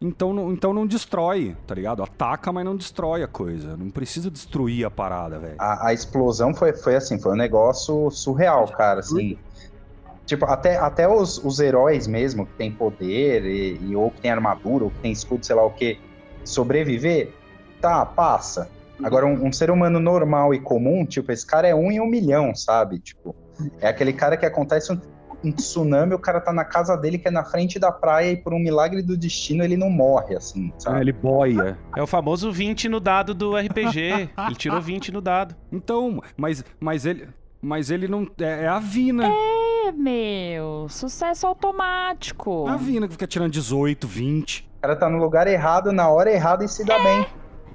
[0.00, 2.02] Ent- então, não, então não destrói, tá ligado?
[2.02, 3.76] Ataca, mas não destrói a coisa.
[3.76, 5.56] Não precisa destruir a parada, velho.
[5.58, 9.38] A, a explosão foi, foi assim, foi um negócio surreal, cara, assim.
[10.26, 14.30] Tipo, até, até os, os heróis mesmo, que tem poder, e, e- ou que tem
[14.30, 15.98] armadura, ou que tem escudo, sei lá o que,
[16.44, 17.32] sobreviver,
[17.80, 18.70] tá, passa.
[19.02, 22.06] Agora, um, um ser humano normal e comum, tipo, esse cara é um em um
[22.06, 22.98] milhão, sabe?
[23.00, 23.34] Tipo,
[23.80, 25.00] é aquele cara que acontece um,
[25.42, 28.36] um tsunami, o cara tá na casa dele, que é na frente da praia, e
[28.36, 31.00] por um milagre do destino ele não morre, assim, Ah, sabe?
[31.00, 31.78] ele boia.
[31.96, 34.30] É o famoso 20 no dado do RPG.
[34.46, 35.54] Ele tirou 20 no dado.
[35.72, 37.28] Então, mas, mas ele.
[37.62, 38.26] Mas ele não.
[38.40, 39.26] É, é a Vina.
[39.28, 40.86] É, meu.
[40.88, 42.66] Sucesso automático.
[42.68, 44.68] É a Vina que fica tirando 18, 20.
[44.78, 47.26] O cara tá no lugar errado, na hora errada e se dá bem.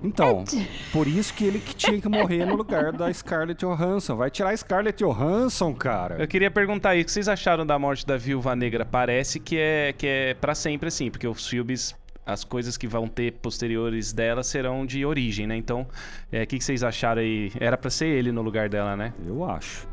[0.03, 0.43] Então,
[0.91, 4.15] por isso que ele que tinha que morrer no lugar da Scarlett Johansson.
[4.15, 6.17] Vai tirar a Scarlett Johansson, cara.
[6.19, 8.85] Eu queria perguntar aí, o que vocês acharam da morte da Viúva Negra?
[8.85, 13.07] Parece que é, que é para sempre assim, porque os filmes, as coisas que vão
[13.07, 15.55] ter posteriores dela serão de origem, né?
[15.55, 15.87] Então,
[16.31, 17.51] é, o que, que vocês acharam aí?
[17.59, 19.13] Era pra ser ele no lugar dela, né?
[19.25, 19.87] Eu acho.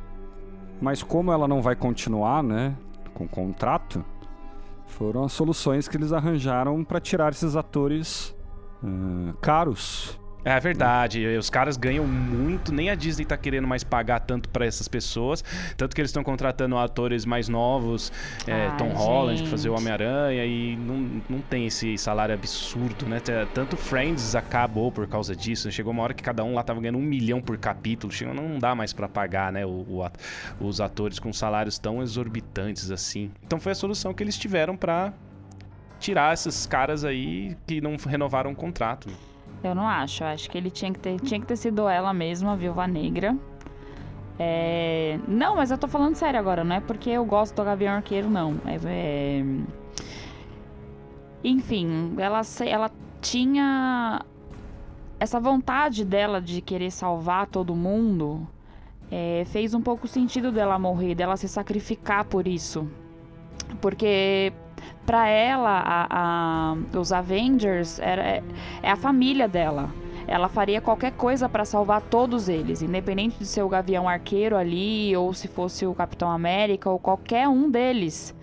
[0.80, 2.74] Mas como ela não vai continuar, né,
[3.14, 4.04] com contrato,
[4.88, 8.34] foram as soluções que eles arranjaram pra tirar esses atores
[9.40, 10.18] caros.
[10.44, 14.66] É verdade, os caras ganham muito, nem a Disney tá querendo mais pagar tanto pra
[14.66, 15.44] essas pessoas,
[15.76, 18.12] tanto que eles estão contratando atores mais novos,
[18.44, 19.80] é, Ai, Tom Holland pra fazer o gente.
[19.82, 23.20] Homem-Aranha e não, não tem esse salário absurdo, né?
[23.54, 25.72] Tanto Friends acabou por causa disso, né?
[25.72, 28.58] chegou uma hora que cada um lá tava ganhando um milhão por capítulo, chegou, não
[28.58, 30.10] dá mais pra pagar, né, o- o
[30.60, 33.30] os atores com salários tão exorbitantes assim.
[33.46, 35.12] Então foi a solução que eles tiveram pra
[36.02, 39.08] tirar esses caras aí que não renovaram o contrato.
[39.62, 40.24] Eu não acho.
[40.24, 42.86] Eu acho que ele tinha que ter, tinha que ter sido ela mesma, a Viúva
[42.86, 43.36] Negra.
[44.38, 46.64] É, Não, mas eu tô falando sério agora.
[46.64, 48.60] Não é porque eu gosto do Gavião Arqueiro, não.
[48.66, 48.76] É...
[48.86, 49.44] é,
[51.44, 52.90] Enfim, ela, ela
[53.20, 54.24] tinha
[55.20, 58.46] essa vontade dela de querer salvar todo mundo.
[59.10, 62.88] é, Fez um pouco sentido dela morrer, dela se sacrificar por isso.
[63.80, 64.52] Porque
[65.04, 68.42] pra ela, a- a- os Avengers era, é-
[68.82, 69.90] é a família dela.
[70.26, 75.16] Ela faria qualquer coisa pra salvar todos eles, independente de ser o Gavião Arqueiro ali,
[75.16, 78.34] ou se fosse o Capitão América, ou qualquer um deles.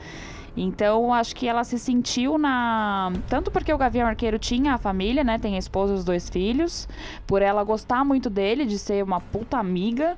[0.57, 3.13] Então, acho que ela se sentiu na.
[3.29, 5.39] Tanto porque o Gavião Arqueiro tinha a família, né?
[5.39, 6.87] Tem a esposa e os dois filhos.
[7.25, 10.17] Por ela gostar muito dele, de ser uma puta amiga.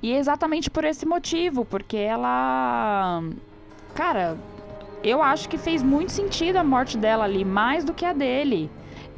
[0.00, 3.24] E exatamente por esse motivo, porque ela.
[3.94, 4.36] Cara,
[5.02, 8.70] eu acho que fez muito sentido a morte dela ali, mais do que a dele.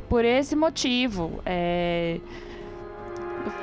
[0.09, 1.41] Por esse motivo.
[1.45, 2.19] É...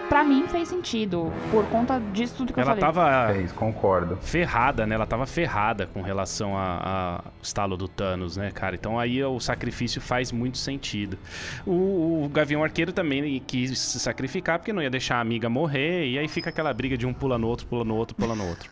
[0.08, 1.32] Pra mim fez sentido.
[1.52, 2.82] Por conta disso tudo que eu Ela falei.
[2.82, 4.16] tava É isso, concordo.
[4.22, 4.94] ferrada, né?
[4.96, 8.76] Ela tava ferrada com relação a- ao estalo do Thanos, né, cara?
[8.76, 11.18] Então aí o sacrifício faz muito sentido.
[11.66, 16.08] O, o Gavião Arqueiro também quis se sacrificar porque não ia deixar a amiga morrer,
[16.08, 18.48] e aí fica aquela briga de um pula no outro, pula no outro, pula no
[18.48, 18.70] outro.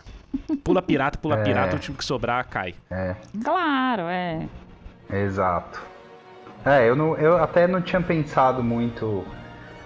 [0.64, 1.44] Pula pirata, pula É.
[1.44, 2.74] pirata, o time que sobrar cai.
[2.90, 3.16] É.
[3.44, 4.48] Claro, é.
[5.12, 5.82] Exato.
[6.66, 9.26] É, eu, não, eu até não tinha pensado muito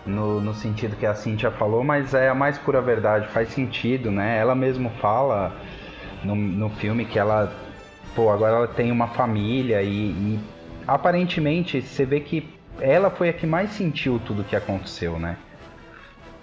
[0.05, 4.11] no, no sentido que a Cintia falou, mas é a mais pura verdade, faz sentido,
[4.11, 4.37] né?
[4.37, 5.55] Ela mesmo fala
[6.23, 7.51] no, no filme que ela,
[8.15, 10.39] pô, agora ela tem uma família e, e
[10.87, 12.47] aparentemente você vê que
[12.79, 15.35] ela foi a que mais sentiu tudo que aconteceu, né?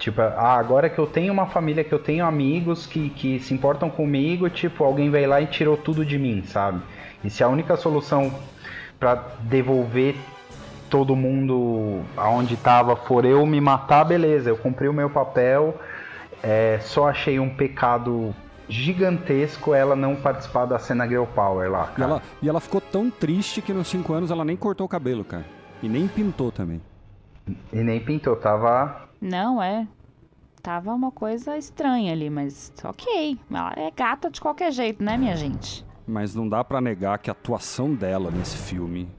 [0.05, 3.55] Tipo, ah, agora que eu tenho uma família, que eu tenho amigos que, que se
[3.55, 6.79] importam comigo, tipo, alguém veio lá e tirou tudo de mim, sabe?
[7.23, 8.31] E se a única solução
[8.99, 10.15] para devolver
[10.91, 15.75] todo mundo aonde tava for eu me matar, beleza, eu cumpri o meu papel.
[16.43, 18.31] É, só achei um pecado
[18.69, 21.91] gigantesco ela não participar da cena Girl Power lá.
[21.97, 24.89] E ela, e ela ficou tão triste que nos 5 anos ela nem cortou o
[24.89, 25.45] cabelo, cara.
[25.81, 26.79] E nem pintou também.
[27.73, 29.03] E nem pintou, tava.
[29.25, 29.87] Não, é.
[30.61, 33.39] Tava uma coisa estranha ali, mas ok.
[33.49, 35.83] Ela é gata de qualquer jeito, né, minha gente?
[36.07, 39.09] Mas não dá para negar que a atuação dela nesse filme,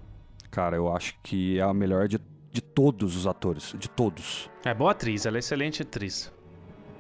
[0.49, 2.21] cara, eu acho que é a melhor de,
[2.53, 3.75] de todos os atores.
[3.77, 4.49] De todos.
[4.65, 6.33] É boa atriz, ela é excelente atriz.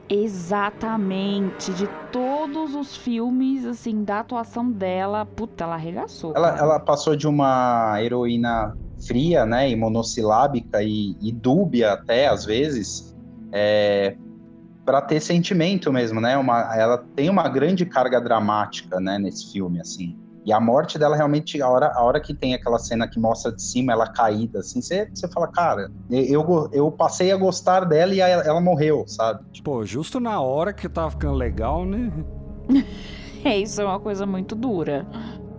[0.08, 1.72] Exatamente.
[1.74, 6.32] De todos os filmes, assim, da atuação dela, puta, ela arregaçou.
[6.34, 12.44] Ela, ela passou de uma heroína fria, né, e monossilábica e, e dúbia até às
[12.44, 13.14] vezes,
[13.52, 14.16] é,
[14.84, 16.38] para ter sentimento mesmo, né?
[16.38, 20.16] Uma, ela tem uma grande carga dramática, né, nesse filme, assim.
[20.46, 23.50] E a morte dela realmente, a hora, a hora que tem aquela cena que mostra
[23.50, 28.14] de cima ela caída, assim, você, você fala, cara, eu, eu passei a gostar dela
[28.14, 29.44] e ela, ela morreu, sabe?
[29.64, 32.12] Pô, justo na hora que tava ficando legal, né?
[33.44, 35.04] é, isso é uma coisa muito dura.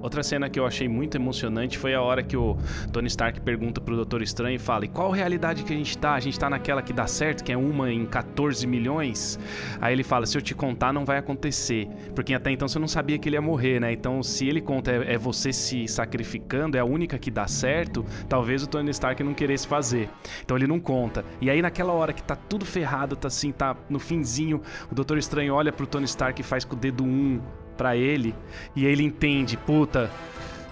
[0.01, 2.55] Outra cena que eu achei muito emocionante foi a hora que o
[2.91, 6.13] Tony Stark pergunta pro Doutor Estranho e fala: e qual realidade que a gente tá?
[6.13, 9.39] A gente tá naquela que dá certo, que é uma em 14 milhões?
[9.81, 11.87] Aí ele fala: se eu te contar, não vai acontecer.
[12.13, 13.91] Porque até então você não sabia que ele ia morrer, né?
[13.91, 18.05] Então, se ele conta é, é você se sacrificando, é a única que dá certo,
[18.29, 20.09] talvez o Tony Stark não queresse fazer.
[20.43, 21.25] Então ele não conta.
[21.41, 25.17] E aí, naquela hora que tá tudo ferrado, tá assim, tá no finzinho, o Doutor
[25.17, 27.41] Estranho olha pro Tony Stark e faz com o dedo um
[27.77, 28.33] para ele
[28.75, 30.11] e ele entende, puta,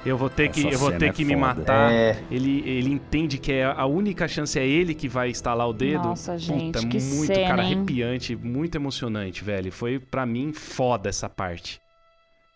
[0.06, 1.92] eu vou ter que, eu vou ter é que me matar.
[1.92, 2.24] É...
[2.30, 6.04] Ele, ele entende que é a única chance é ele que vai instalar o dedo.
[6.04, 7.74] Nossa, gente, Puta, que muito, cena, cara, hein?
[7.74, 9.72] arrepiante, muito emocionante, velho.
[9.72, 11.82] Foi para mim foda essa parte.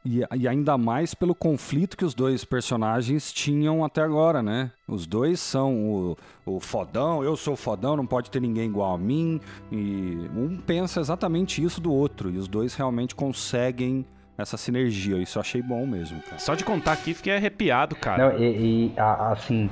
[0.05, 4.71] E, e, ainda mais pelo conflito que os dois personagens tinham até agora, né?
[4.87, 8.97] Os dois são o, o fodão, eu sou fodão, não pode ter ninguém igual a
[8.97, 9.41] mim.
[9.71, 12.29] E um pensa exatamente isso do outro.
[12.29, 14.05] E os dois realmente conseguem
[14.41, 15.17] essa sinergia.
[15.17, 16.39] Isso eu achei bom mesmo, cara.
[16.39, 18.31] Só de contar aqui, fiquei arrepiado, cara.
[18.31, 19.69] Não, e, e a, assim,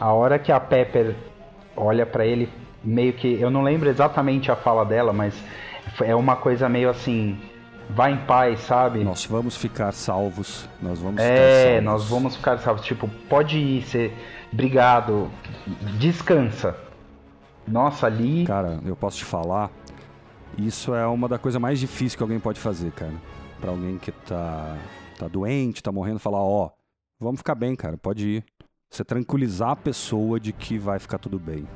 [0.00, 1.14] a hora que a Pepper
[1.76, 2.48] olha para ele,
[2.82, 3.40] meio que.
[3.40, 5.34] Eu não lembro exatamente a fala dela, mas
[6.00, 7.38] é uma coisa meio assim.
[7.88, 9.04] Vai em paz, sabe?
[9.04, 10.68] Nós vamos ficar salvos.
[10.82, 12.84] Nós vamos É, nós vamos ficar salvos.
[12.84, 14.12] Tipo, pode ir, ser.
[14.52, 15.30] Obrigado.
[15.96, 16.76] Descansa.
[17.66, 18.44] Nossa, ali.
[18.44, 19.70] Cara, eu posso te falar.
[20.58, 23.12] Isso é uma da coisa mais difíceis que alguém pode fazer, cara
[23.60, 24.76] para alguém que tá,
[25.18, 26.70] tá doente, tá morrendo, falar: Ó, oh,
[27.18, 28.44] vamos ficar bem, cara, pode ir.
[28.90, 31.66] Você tranquilizar a pessoa de que vai ficar tudo bem.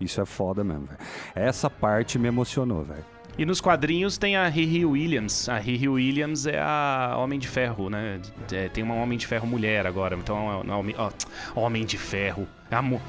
[0.00, 0.98] Isso é foda mesmo, velho.
[1.34, 3.15] Essa parte me emocionou, velho.
[3.38, 5.48] E nos quadrinhos tem a Riri Williams.
[5.48, 8.18] A Riri Williams é a Homem de Ferro, né?
[8.50, 10.16] É, tem uma Homem de Ferro mulher agora.
[10.16, 11.10] Então, é Homem, ó,
[11.54, 12.48] Homem de Ferro.
[12.70, 13.00] É, amor.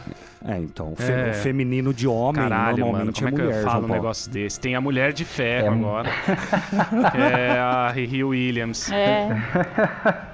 [0.46, 1.34] é então, fe é...
[1.34, 4.60] feminino de homem, Caralho, normalmente mano, como é, é que eu falo um negócio desse?
[4.60, 5.70] Tem a Mulher de Ferro é...
[5.70, 6.10] agora.
[7.18, 8.92] é a Riri Williams.
[8.92, 9.30] É.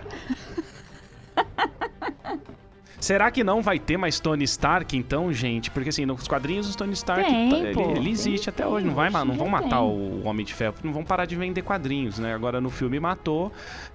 [3.01, 5.71] Será que não vai ter mais Tony Stark, então, gente?
[5.71, 8.85] Porque assim, nos quadrinhos os Tony Stark, tem, ele, pô, ele, existe tem, até hoje.
[8.85, 9.79] Não, vai, não vão matar tem.
[9.79, 12.31] o Homem de Ferro, não vão parar de vender quadrinhos, né?
[12.31, 13.51] Agora no filme matou.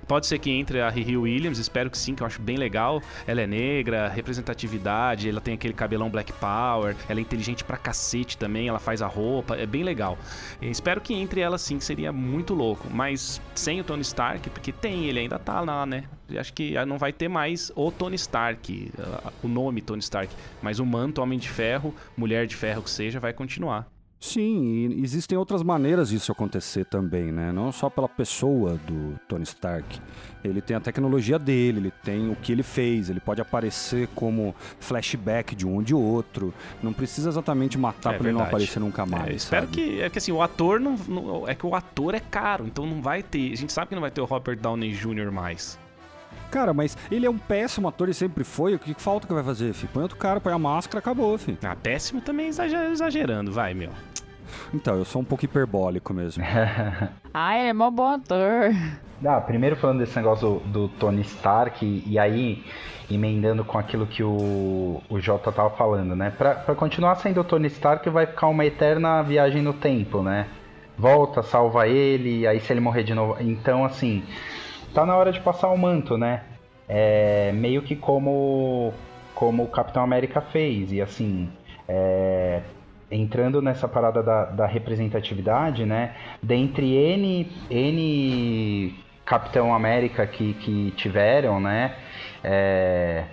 [0.08, 3.00] Pode ser que entre a Riri Williams, espero que sim, que eu acho bem legal.
[3.28, 8.36] Ela é negra, representatividade, ela tem aquele cabelão Black Power, ela é inteligente pra cacete
[8.36, 10.18] também, ela faz a roupa, é bem legal.
[10.60, 12.88] Eu espero que entre ela sim, que seria muito louco.
[12.90, 16.04] Mas sem o Tony Stark, porque tem, ele ainda tá lá, né?
[16.38, 18.92] Acho que não vai ter mais o Tony Stark,
[19.42, 23.20] o nome Tony Stark, mas o manto Homem de Ferro, Mulher de Ferro que seja,
[23.20, 23.88] vai continuar.
[24.18, 27.52] Sim, e existem outras maneiras disso acontecer também, né?
[27.52, 30.00] Não só pela pessoa do Tony Stark.
[30.42, 34.54] Ele tem a tecnologia dele, ele tem o que ele fez, ele pode aparecer como
[34.80, 36.52] flashback de um ou de outro.
[36.82, 39.28] Não precisa exatamente matar é para ele não aparecer nunca mais.
[39.28, 39.76] É, espero sabe?
[39.76, 40.00] que.
[40.00, 41.48] É que assim, o ator não, não.
[41.48, 43.52] É que o ator é caro, então não vai ter.
[43.52, 45.30] A gente sabe que não vai ter o Robert Downey Jr.
[45.30, 45.78] mais.
[46.50, 48.74] Cara, mas ele é um péssimo ator e sempre foi.
[48.74, 49.90] O que falta que vai fazer, filho?
[49.92, 51.58] Põe outro cara, põe a máscara, acabou, filho.
[51.62, 53.90] Ah, péssimo também exagerando, vai, meu.
[54.72, 56.44] Então, eu sou um pouco hiperbólico mesmo.
[57.32, 58.70] ah, ele é mó bom ator.
[59.24, 62.64] Ah, primeiro falando desse negócio do, do Tony Stark, e, e, aí
[63.10, 66.30] emendando com aquilo que o, o Jota tava falando, né?
[66.36, 70.46] Pra, pra continuar sendo o Tony Stark, vai ficar uma eterna viagem no tempo, né?
[70.98, 73.36] Volta, salva ele, aí se ele morrer de novo.
[73.40, 74.22] Então, assim,
[74.96, 76.42] tá na hora de passar o manto, né?
[76.88, 78.94] É, meio que como
[79.34, 81.50] como o Capitão América fez e assim
[81.86, 82.62] é,
[83.10, 86.14] entrando nessa parada da, da representatividade, né?
[86.42, 88.94] Dentre N, N
[89.26, 91.94] Capitão América que, que tiveram, né?
[92.42, 93.24] É,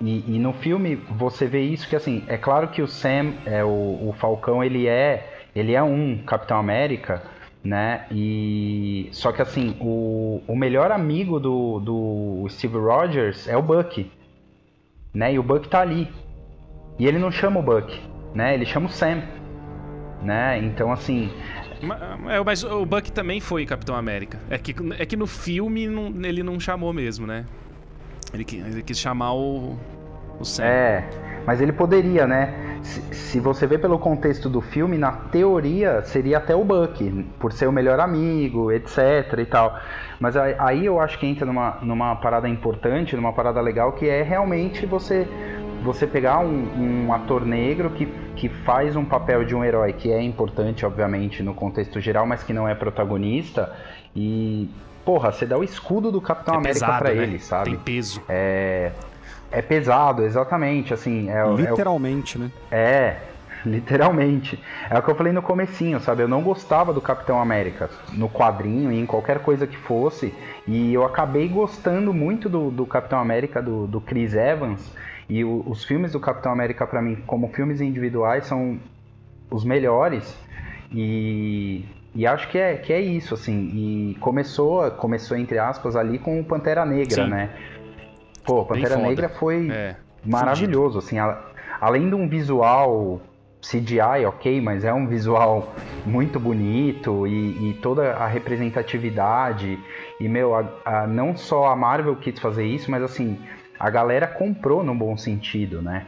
[0.00, 3.62] e, e, no filme você vê isso que assim, é claro que o Sam, é,
[3.62, 7.22] o, o Falcão, ele é, ele é um Capitão América,
[7.66, 8.06] né?
[8.10, 14.10] E só que assim, o, o melhor amigo do, do Steve Rogers é o Buck,
[15.12, 15.34] né?
[15.34, 16.08] E o Buck tá ali.
[16.98, 18.00] E ele não chama o Buck,
[18.32, 18.54] né?
[18.54, 19.22] Ele chama o Sam,
[20.22, 20.58] né?
[20.58, 21.30] Então assim,
[22.28, 24.38] é, mas o Buck também foi Capitão América.
[24.48, 27.44] É que, é que no filme não, ele não chamou mesmo, né?
[28.32, 29.76] Ele, ele quis chamar o,
[30.38, 30.64] o Sam.
[30.64, 31.08] É,
[31.44, 32.54] mas ele poderia, né?
[32.86, 37.52] Se, se, você vê pelo contexto do filme, na teoria seria até o Buck, por
[37.52, 39.76] ser o melhor amigo, etc e tal.
[40.20, 44.22] Mas aí eu acho que entra numa, numa parada importante, numa parada legal, que é
[44.22, 45.26] realmente você
[45.82, 50.10] você pegar um, um ator negro que, que faz um papel de um herói que
[50.10, 53.72] é importante, obviamente, no contexto geral, mas que não é protagonista,
[54.14, 54.68] e
[55.04, 57.22] porra, você dá o escudo do Capitão é América para né?
[57.22, 57.70] ele, sabe?
[57.70, 58.20] Tem peso.
[58.28, 58.90] É,
[59.56, 61.30] é pesado, exatamente, assim.
[61.30, 62.42] É, literalmente, é o...
[62.42, 62.50] né?
[62.70, 63.16] É,
[63.64, 64.62] literalmente.
[64.90, 66.22] É o que eu falei no comecinho, sabe?
[66.22, 70.34] Eu não gostava do Capitão América no quadrinho e em qualquer coisa que fosse.
[70.68, 74.92] E eu acabei gostando muito do, do Capitão América, do, do Chris Evans.
[75.26, 78.78] E o, os filmes do Capitão América, para mim, como filmes individuais, são
[79.50, 80.38] os melhores.
[80.92, 81.82] E
[82.16, 83.70] e acho que é, que é isso, assim.
[83.74, 87.30] E começou, começou, entre aspas, ali com o Pantera Negra, Sim.
[87.30, 87.50] né?
[88.46, 91.18] Pô, Pantera Negra foi é, maravilhoso, assim.
[91.18, 91.38] A,
[91.80, 93.20] além de um visual
[93.60, 95.74] CGI, ok, mas é um visual
[96.04, 99.78] muito bonito e, e toda a representatividade.
[100.20, 103.38] E, meu, a, a, não só a Marvel quis fazer isso, mas assim,
[103.78, 106.06] a galera comprou no bom sentido, né?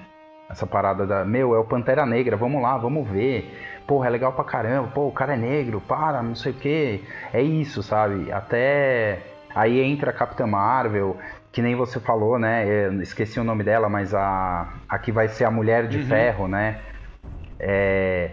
[0.49, 3.53] Essa parada da, meu, é o Pantera Negra, vamos lá, vamos ver
[3.89, 7.03] porra, é legal pra caramba, pô, o cara é negro, para, não sei o que.
[7.32, 8.30] É isso, sabe?
[8.30, 9.22] Até
[9.55, 11.16] aí entra a Capitã Marvel,
[11.59, 12.64] que nem você falou, né?
[12.68, 16.06] Eu esqueci o nome dela, mas a, a que vai ser a Mulher de uhum.
[16.06, 16.78] Ferro, né?
[17.59, 18.30] É,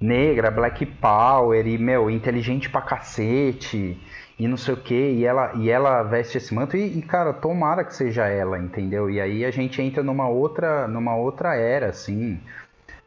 [0.00, 4.00] negra, Black Power e, meu, inteligente pra cacete
[4.38, 7.32] e não sei o que, e ela, e ela veste esse manto e, e, cara,
[7.32, 9.10] tomara que seja ela, entendeu?
[9.10, 12.38] E aí a gente entra numa outra, numa outra era, assim,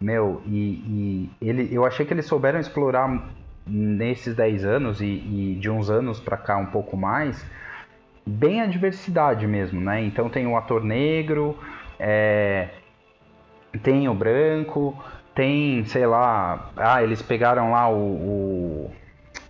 [0.01, 3.31] meu, e, e ele, eu achei que eles souberam explorar
[3.65, 7.41] nesses 10 anos e, e de uns anos para cá um pouco mais,
[8.25, 10.01] bem a diversidade mesmo, né?
[10.01, 11.57] Então tem o ator negro,
[11.99, 12.69] é,
[13.83, 14.95] tem o branco,
[15.33, 18.91] tem, sei lá, ah, eles pegaram lá o, o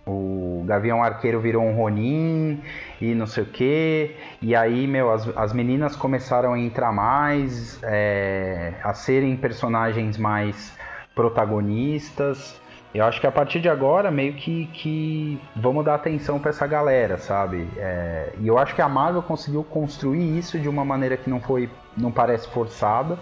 [0.06, 2.62] o Gavião Arqueiro virou um Ronin
[3.00, 4.16] e não sei o que.
[4.42, 10.76] E aí, meu, as, as meninas começaram a entrar mais, é, a serem personagens mais
[11.16, 12.60] protagonistas.
[12.94, 16.68] Eu acho que a partir de agora, meio que, que vamos dar atenção para essa
[16.68, 17.68] galera, sabe?
[17.78, 21.40] É, e eu acho que a Marvel conseguiu construir isso de uma maneira que não
[21.40, 23.18] foi, não parece forçada,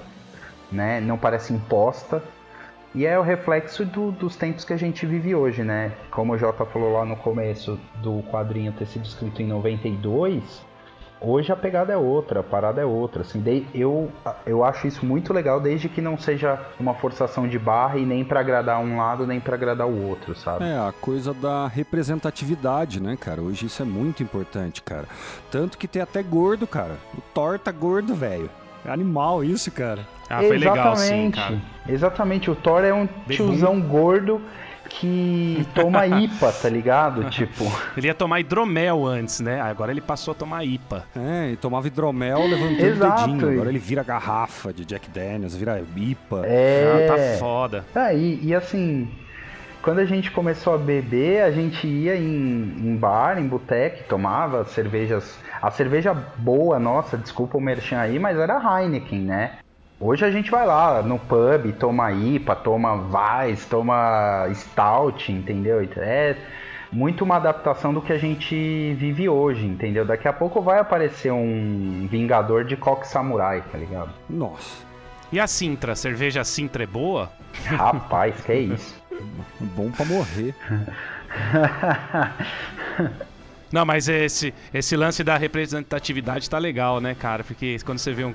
[0.72, 1.00] né?
[1.00, 2.24] Não parece imposta
[2.94, 5.92] e é o reflexo do, dos tempos que a gente vive hoje, né?
[6.10, 10.66] Como o Jota falou lá no começo do quadrinho ter sido escrito em 92,
[11.22, 13.22] hoje a pegada é outra, a parada é outra.
[13.22, 13.44] Assim,
[13.74, 14.12] eu,
[14.46, 18.24] eu acho isso muito legal, desde que não seja uma forçação de barra e nem
[18.24, 20.66] para agradar um lado, nem para agradar o outro, sabe?
[20.66, 23.42] É, a coisa da representatividade, né, cara?
[23.42, 25.06] Hoje isso é muito importante, cara.
[25.52, 26.98] Tanto que tem até gordo, cara.
[27.18, 28.50] O Thor tá gordo, velho.
[28.86, 30.08] É animal isso, cara.
[30.30, 30.78] Ah, foi Exatamente.
[30.78, 31.62] legal, sim, cara.
[31.88, 34.42] Exatamente, o Thor é um Bem tiozão gordo
[34.90, 37.24] que toma IPA, tá ligado?
[37.32, 37.66] tipo.
[37.96, 39.62] Ele ia tomar hidromel antes, né?
[39.62, 41.06] Agora ele passou a tomar IPA.
[41.16, 43.24] É, e tomava hidromel levantando Exato.
[43.24, 43.52] o dedinho.
[43.52, 46.42] Agora ele vira garrafa de Jack Daniels, vira IPA.
[46.46, 47.08] É.
[47.08, 47.86] Ah, tá foda.
[47.96, 49.08] Ah, e, e assim,
[49.82, 54.66] quando a gente começou a beber, a gente ia em, em bar, em boteco, tomava
[54.66, 55.38] cervejas.
[55.62, 59.60] A cerveja boa nossa, desculpa o merchan aí, mas era Heineken, né?
[60.02, 65.86] Hoje a gente vai lá no pub, toma IPA, toma Weiss, toma Stout, entendeu?
[65.98, 66.38] É
[66.90, 70.06] muito uma adaptação do que a gente vive hoje, entendeu?
[70.06, 74.12] Daqui a pouco vai aparecer um Vingador de Coque Samurai, tá ligado?
[74.30, 74.86] Nossa.
[75.34, 75.94] E a Sintra?
[75.96, 77.30] Cerveja Sintra é boa?
[77.66, 78.98] Rapaz, que é isso?
[79.76, 80.56] Bom pra morrer.
[83.72, 87.44] Não, mas esse, esse lance da representatividade tá legal, né, cara?
[87.44, 88.34] Porque quando você vê um.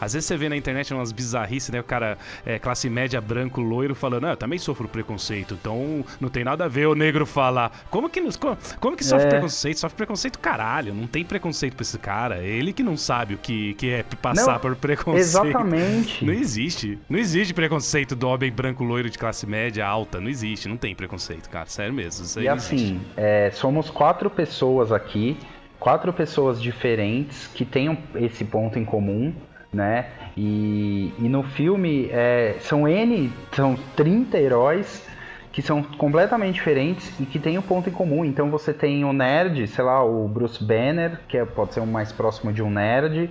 [0.00, 1.80] Às vezes você vê na internet umas bizarrices, né?
[1.80, 6.28] O cara, é, classe média, branco, loiro, falando, ah, eu também sofro preconceito, então não
[6.28, 7.84] tem nada a ver o negro falar.
[7.90, 9.30] Como que, como, como que sofre É.
[9.30, 9.78] preconceito?
[9.78, 10.94] Sofre preconceito, caralho.
[10.94, 12.38] Não tem preconceito pra esse cara.
[12.38, 15.20] Ele que não sabe o que, que é passar Não, por preconceito.
[15.20, 16.24] Exatamente.
[16.24, 16.98] Não existe.
[17.08, 20.20] Não existe preconceito do homem branco loiro de classe média alta.
[20.20, 20.68] Não existe.
[20.68, 21.66] Não tem preconceito, cara.
[21.66, 22.24] Sério mesmo.
[22.24, 25.36] Isso aí E assim, é, somos quatro pessoas aqui,
[25.78, 29.32] quatro pessoas diferentes que tenham esse ponto em comum,
[29.72, 30.06] né?
[30.36, 35.08] E, e no filme é, são N, são 30 heróis
[35.52, 38.24] que são completamente diferentes e que têm um ponto em comum.
[38.24, 41.86] Então você tem o nerd, sei lá, o Bruce Banner, que é- pode ser o
[41.86, 43.28] mais próximo de um nerd.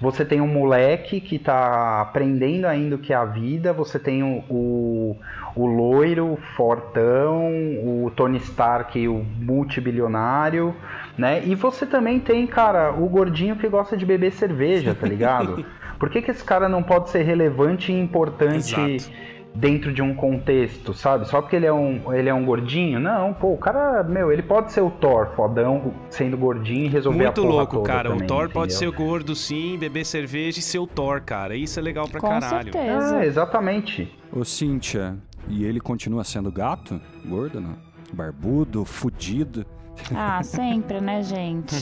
[0.00, 3.72] Você tem um moleque que tá aprendendo ainda o que é a vida.
[3.72, 5.16] Você tem o, o,
[5.54, 7.48] o loiro, o fortão,
[7.84, 10.74] o Tony Stark, o multibilionário,
[11.18, 11.42] né?
[11.44, 15.64] E você também tem, cara, o gordinho que gosta de beber cerveja, tá ligado?
[16.00, 19.30] Por que, que esse cara não pode ser relevante e importante Exato.
[19.54, 21.26] Dentro de um contexto, sabe?
[21.28, 23.00] Só porque ele é um, ele é um gordinho?
[23.00, 27.20] Não, pô, o cara, meu, ele pode ser o Thor, fodão, sendo gordinho e resolver
[27.20, 28.08] a Muito porra louco, toda cara.
[28.10, 29.06] também, o Thor pode ser entendeu?
[29.06, 31.56] gordo, sim, beber cerveja e ser o Thor, cara.
[31.56, 32.72] Isso é legal pra Com caralho.
[32.72, 33.22] certeza.
[33.22, 34.16] É, exatamente.
[34.32, 35.16] Ô, Cíntia,
[35.48, 37.00] e ele continua sendo gato?
[37.26, 37.74] Gordo, não?
[38.12, 39.66] Barbudo, fudido?
[40.14, 41.74] Ah, sempre, né, gente?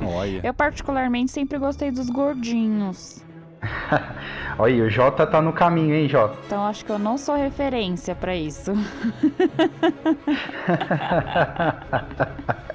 [0.00, 0.40] Olha.
[0.44, 3.24] Eu particularmente sempre gostei dos gordinhos.
[4.58, 6.36] Olha, aí, o Jota tá no caminho, hein, Jota?
[6.46, 8.72] Então acho que eu não sou referência pra isso.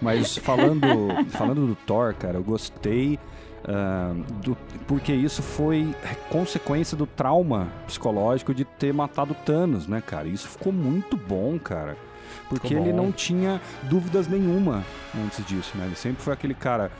[0.02, 0.88] Mas falando,
[1.30, 3.20] falando do Thor, cara, eu gostei.
[3.68, 4.58] ah, do,
[4.88, 5.94] porque isso foi
[6.30, 10.28] consequência do trauma psicológico de ter matado Thanos, né, cara?
[10.28, 11.98] Isso ficou muito bom, cara.
[12.50, 13.04] Porque Ficou ele bom.
[13.04, 14.84] não tinha dúvidas nenhuma
[15.26, 15.86] antes disso, né?
[15.86, 16.92] Ele sempre foi aquele cara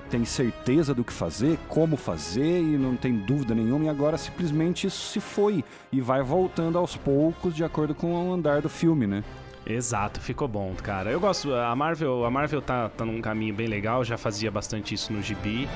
[0.00, 4.18] que tem certeza do que fazer, como fazer e não tem dúvida nenhuma, e agora
[4.18, 8.68] simplesmente isso se foi e vai voltando aos poucos de acordo com o andar do
[8.68, 9.24] filme, né?
[9.66, 11.10] Exato, ficou bom, cara.
[11.10, 11.52] Eu gosto.
[11.52, 15.20] A Marvel, a Marvel tá, tá num caminho bem legal, já fazia bastante isso no
[15.22, 15.68] gibi.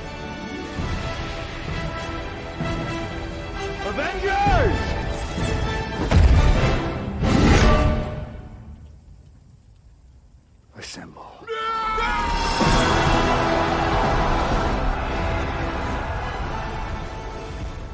[3.88, 5.00] Avengers!
[10.76, 11.30] Assemble.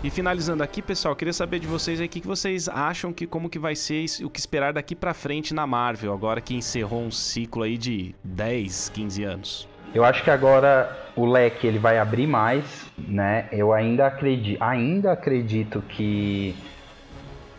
[0.04, 3.26] E finalizando aqui, pessoal, queria saber de vocês aí o que, que vocês acham que
[3.26, 7.00] como que vai ser o que esperar daqui pra frente na Marvel, agora que encerrou
[7.00, 9.68] um ciclo aí de 10, 15 anos.
[9.94, 13.48] Eu acho que agora o leque ele vai abrir mais, né?
[13.50, 16.54] Eu ainda acredito, ainda acredito que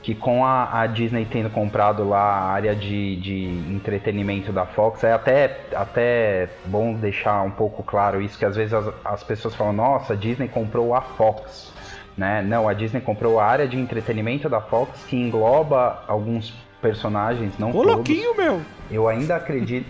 [0.03, 3.43] que com a, a Disney tendo comprado lá a área de, de
[3.75, 8.73] entretenimento da Fox, é até, até bom deixar um pouco claro isso, que às vezes
[8.73, 11.73] as, as pessoas falam, nossa, Disney comprou a Fox.
[12.17, 12.41] Né?
[12.41, 17.71] Não, a Disney comprou a área de entretenimento da Fox, que engloba alguns personagens, não
[17.71, 17.93] todos.
[18.35, 18.61] meu!
[18.89, 19.85] Eu ainda acredito.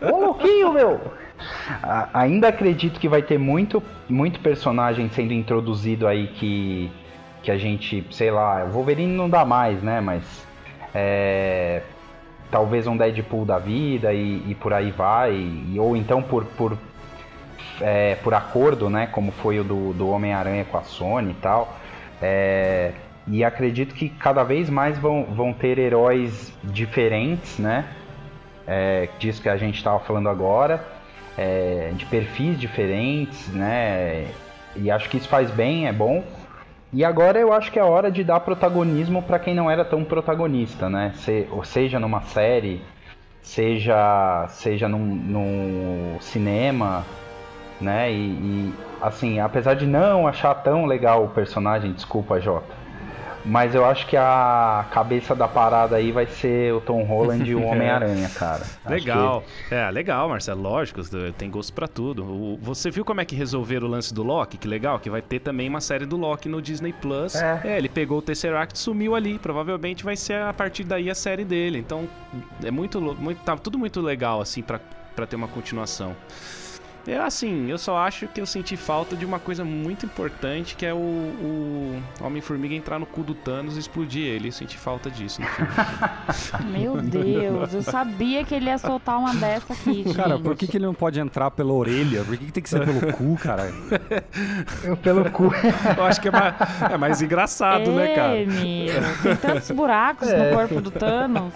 [0.00, 1.00] Ô, louquinho, meu!
[1.82, 6.90] A- ainda acredito que vai ter muito, muito personagem sendo introduzido aí que,
[7.42, 10.00] que a gente, sei lá, o Wolverine não dá mais, né?
[10.00, 10.46] Mas
[10.94, 11.82] é,
[12.50, 16.76] talvez um Deadpool da vida e, e por aí vai, e- ou então por, por,
[17.80, 19.06] é, por acordo, né?
[19.06, 21.76] Como foi o do, do Homem-Aranha com a Sony e tal.
[22.20, 22.92] É,
[23.26, 27.86] e acredito que cada vez mais vão, vão ter heróis diferentes, né?
[28.66, 30.84] É, disso que a gente estava falando agora,
[31.36, 34.26] é, de perfis diferentes, né?
[34.76, 36.22] E acho que isso faz bem, é bom.
[36.92, 40.04] E agora eu acho que é hora de dar protagonismo para quem não era tão
[40.04, 41.12] protagonista, né?
[41.16, 42.82] Se, ou seja numa série,
[43.42, 47.06] seja seja num, num cinema,
[47.80, 48.12] né?
[48.12, 52.80] E, e, assim, apesar de não achar tão legal o personagem, desculpa, Jota.
[53.42, 57.54] Mas eu acho que a cabeça da parada aí vai ser o Tom Holland e
[57.54, 58.62] o Homem-Aranha, cara.
[58.86, 59.42] Legal.
[59.70, 60.60] É, legal, Marcelo.
[60.60, 61.00] Lógico,
[61.38, 62.22] tem gosto pra tudo.
[62.22, 64.58] O- Você viu como é que resolveram o lance do Loki?
[64.58, 67.34] Que legal, que vai ter também uma série do Loki no Disney Plus.
[67.34, 67.78] É.
[67.78, 69.38] ele pegou o Tesseract e sumiu ali.
[69.38, 71.78] Provavelmente vai ser a partir daí a série dele.
[71.78, 72.06] Então,
[72.62, 74.78] é muito, muito tá tudo muito legal assim pra
[75.26, 76.14] ter uma continuação.
[77.06, 80.84] É assim, eu só acho que eu senti falta de uma coisa muito importante, que
[80.84, 84.48] é o, o Homem-Formiga entrar no cu do Thanos e explodir ele.
[84.48, 85.70] Eu senti falta disso no filme.
[86.78, 90.14] Meu Deus, eu sabia que ele ia soltar uma dessa aqui, gente.
[90.14, 92.22] Cara, por que, que ele não pode entrar pela orelha?
[92.22, 93.72] Por que, que tem que ser pelo cu, cara?
[94.82, 95.50] que pelo cu.
[95.96, 96.54] eu acho que é mais,
[96.92, 98.36] é mais engraçado, né, cara?
[98.36, 100.50] É, meu, tem tantos buracos É.
[100.50, 101.52] no corpo do Thanos.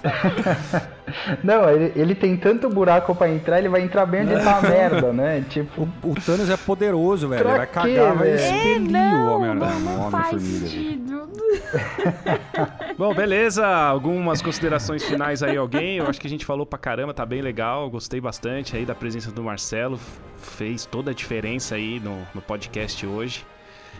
[1.43, 4.63] Não, ele, ele tem tanto buraco pra entrar, ele vai entrar bem onde tá a
[4.63, 5.34] merda, né?
[5.43, 7.43] Tipo, O Thanos é poderoso, velho.
[7.43, 8.37] Pra Ele vai quê, cagar, vai velho?
[8.41, 9.79] expelir o não, Homem-Aranha.
[9.81, 10.67] não, o não faz Homem-Formiga.
[10.67, 11.29] sentido.
[12.99, 13.67] Bom, beleza.
[13.67, 15.97] Algumas considerações finais aí, alguém?
[15.99, 17.89] Eu acho que a gente falou pra caramba, tá bem legal.
[17.91, 19.99] Gostei bastante aí da presença do Marcelo.
[20.39, 23.45] Fez toda a diferença aí no, no podcast hoje.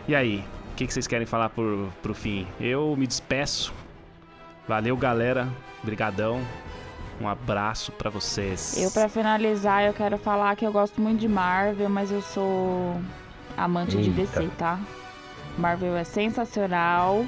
[0.07, 2.47] E aí, o que, que vocês querem falar por, pro fim?
[2.59, 3.73] Eu me despeço.
[4.67, 5.47] Valeu, galera.
[5.83, 6.41] Brigadão.
[7.19, 8.75] Um abraço pra vocês.
[8.77, 12.99] Eu, pra finalizar, eu quero falar que eu gosto muito de Marvel, mas eu sou
[13.57, 14.39] amante de Eita.
[14.41, 14.79] DC, tá?
[15.57, 17.25] Marvel é sensacional,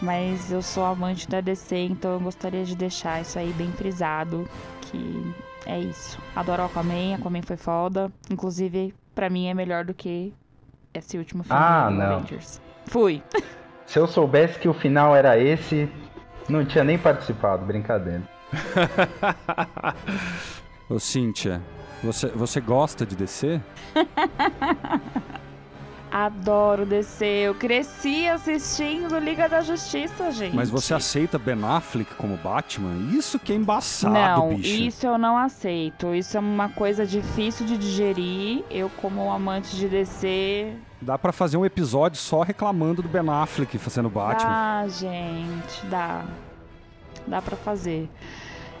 [0.00, 4.48] mas eu sou amante da DC, então eu gostaria de deixar isso aí bem frisado,
[4.80, 5.34] que
[5.66, 6.18] é isso.
[6.34, 8.10] Adoro Aquaman, Aquaman foi foda.
[8.30, 10.32] Inclusive, pra mim é melhor do que
[10.94, 12.16] esse último filme Ah, do não.
[12.16, 12.58] Avengers.
[12.86, 13.22] Fui.
[13.84, 15.90] se eu soubesse que o final era esse,
[16.48, 18.22] não tinha nem participado, brincadeira.
[20.88, 21.62] Ô, Cíntia,
[22.02, 23.60] você, você gosta de DC?
[26.14, 27.24] Adoro DC.
[27.24, 30.54] Eu cresci assistindo Liga da Justiça, gente.
[30.54, 33.12] Mas você aceita Ben Affleck como Batman?
[33.18, 34.82] Isso que é embaçado, Não, bicho.
[34.84, 36.14] isso eu não aceito.
[36.14, 38.62] Isso é uma coisa difícil de digerir.
[38.70, 40.76] Eu, como amante de DC.
[41.02, 44.48] Dá pra fazer um episódio só reclamando do Ben Affleck fazendo Batman.
[44.48, 46.22] Ah, gente, dá.
[47.26, 48.08] Dá pra fazer.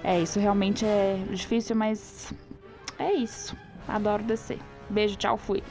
[0.04, 2.32] É, isso realmente é difícil, mas
[2.98, 3.56] é isso.
[3.88, 4.58] Adoro DC.
[4.90, 5.62] Beijo, tchau, fui.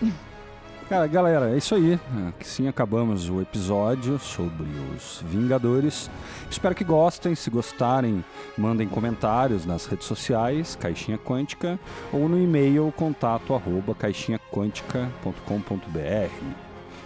[0.89, 1.97] Cara, galera, é isso aí.
[2.41, 6.09] Assim acabamos o episódio sobre os Vingadores.
[6.49, 7.35] Espero que gostem.
[7.35, 8.21] Se gostarem,
[8.57, 11.79] mandem comentários nas redes sociais, Caixinha Quântica,
[12.11, 16.63] ou no e-mail contato arroba caixinhaquântica.com.br.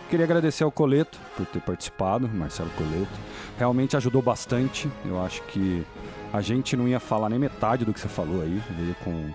[0.10, 3.20] Queria agradecer ao Coleto por ter participado, Marcelo Coleto.
[3.58, 4.90] Realmente ajudou bastante.
[5.06, 5.86] Eu acho que
[6.34, 8.62] a gente não ia falar nem metade do que você falou aí.
[8.72, 9.32] Veio com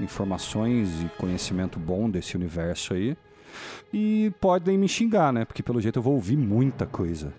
[0.00, 3.16] informações e conhecimento bom desse universo aí.
[3.92, 5.44] E podem me xingar, né?
[5.44, 7.32] Porque pelo jeito eu vou ouvir muita coisa.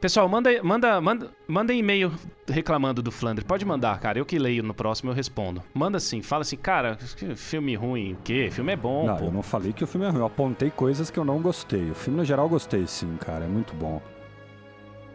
[0.00, 2.12] Pessoal, manda, manda, manda, manda e-mail
[2.46, 3.42] reclamando do Flandre.
[3.42, 4.18] Pode mandar, cara.
[4.18, 5.62] Eu que leio no próximo, eu respondo.
[5.72, 6.98] Manda assim, fala assim, cara,
[7.36, 8.50] filme ruim, o quê?
[8.52, 9.24] Filme é bom, não, pô.
[9.24, 10.20] eu não falei que o filme é ruim.
[10.20, 11.90] Eu apontei coisas que eu não gostei.
[11.90, 13.46] O filme, no geral, eu gostei, sim, cara.
[13.46, 14.02] É muito bom.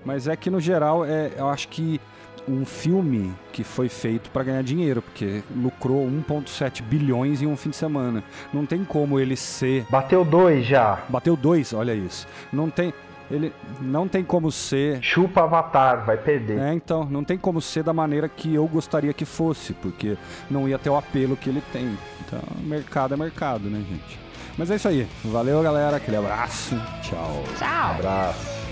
[0.03, 2.01] Mas é que, no geral, é, eu acho que
[2.47, 7.69] um filme que foi feito pra ganhar dinheiro, porque lucrou 1,7 bilhões em um fim
[7.69, 8.23] de semana.
[8.53, 9.85] Não tem como ele ser.
[9.89, 10.99] Bateu dois já.
[11.09, 12.27] Bateu dois, olha isso.
[12.51, 12.93] Não tem.
[13.31, 14.99] Ele não tem como ser.
[15.03, 16.57] Chupa Avatar, vai perder.
[16.59, 20.17] É, então, não tem como ser da maneira que eu gostaria que fosse, porque
[20.49, 21.95] não ia ter o apelo que ele tem.
[22.25, 24.19] Então, mercado é mercado, né, gente?
[24.57, 25.07] Mas é isso aí.
[25.23, 25.97] Valeu, galera.
[25.97, 26.75] Aquele abraço.
[27.01, 27.43] Tchau.
[27.57, 27.91] Tchau.
[27.91, 28.68] Abraço.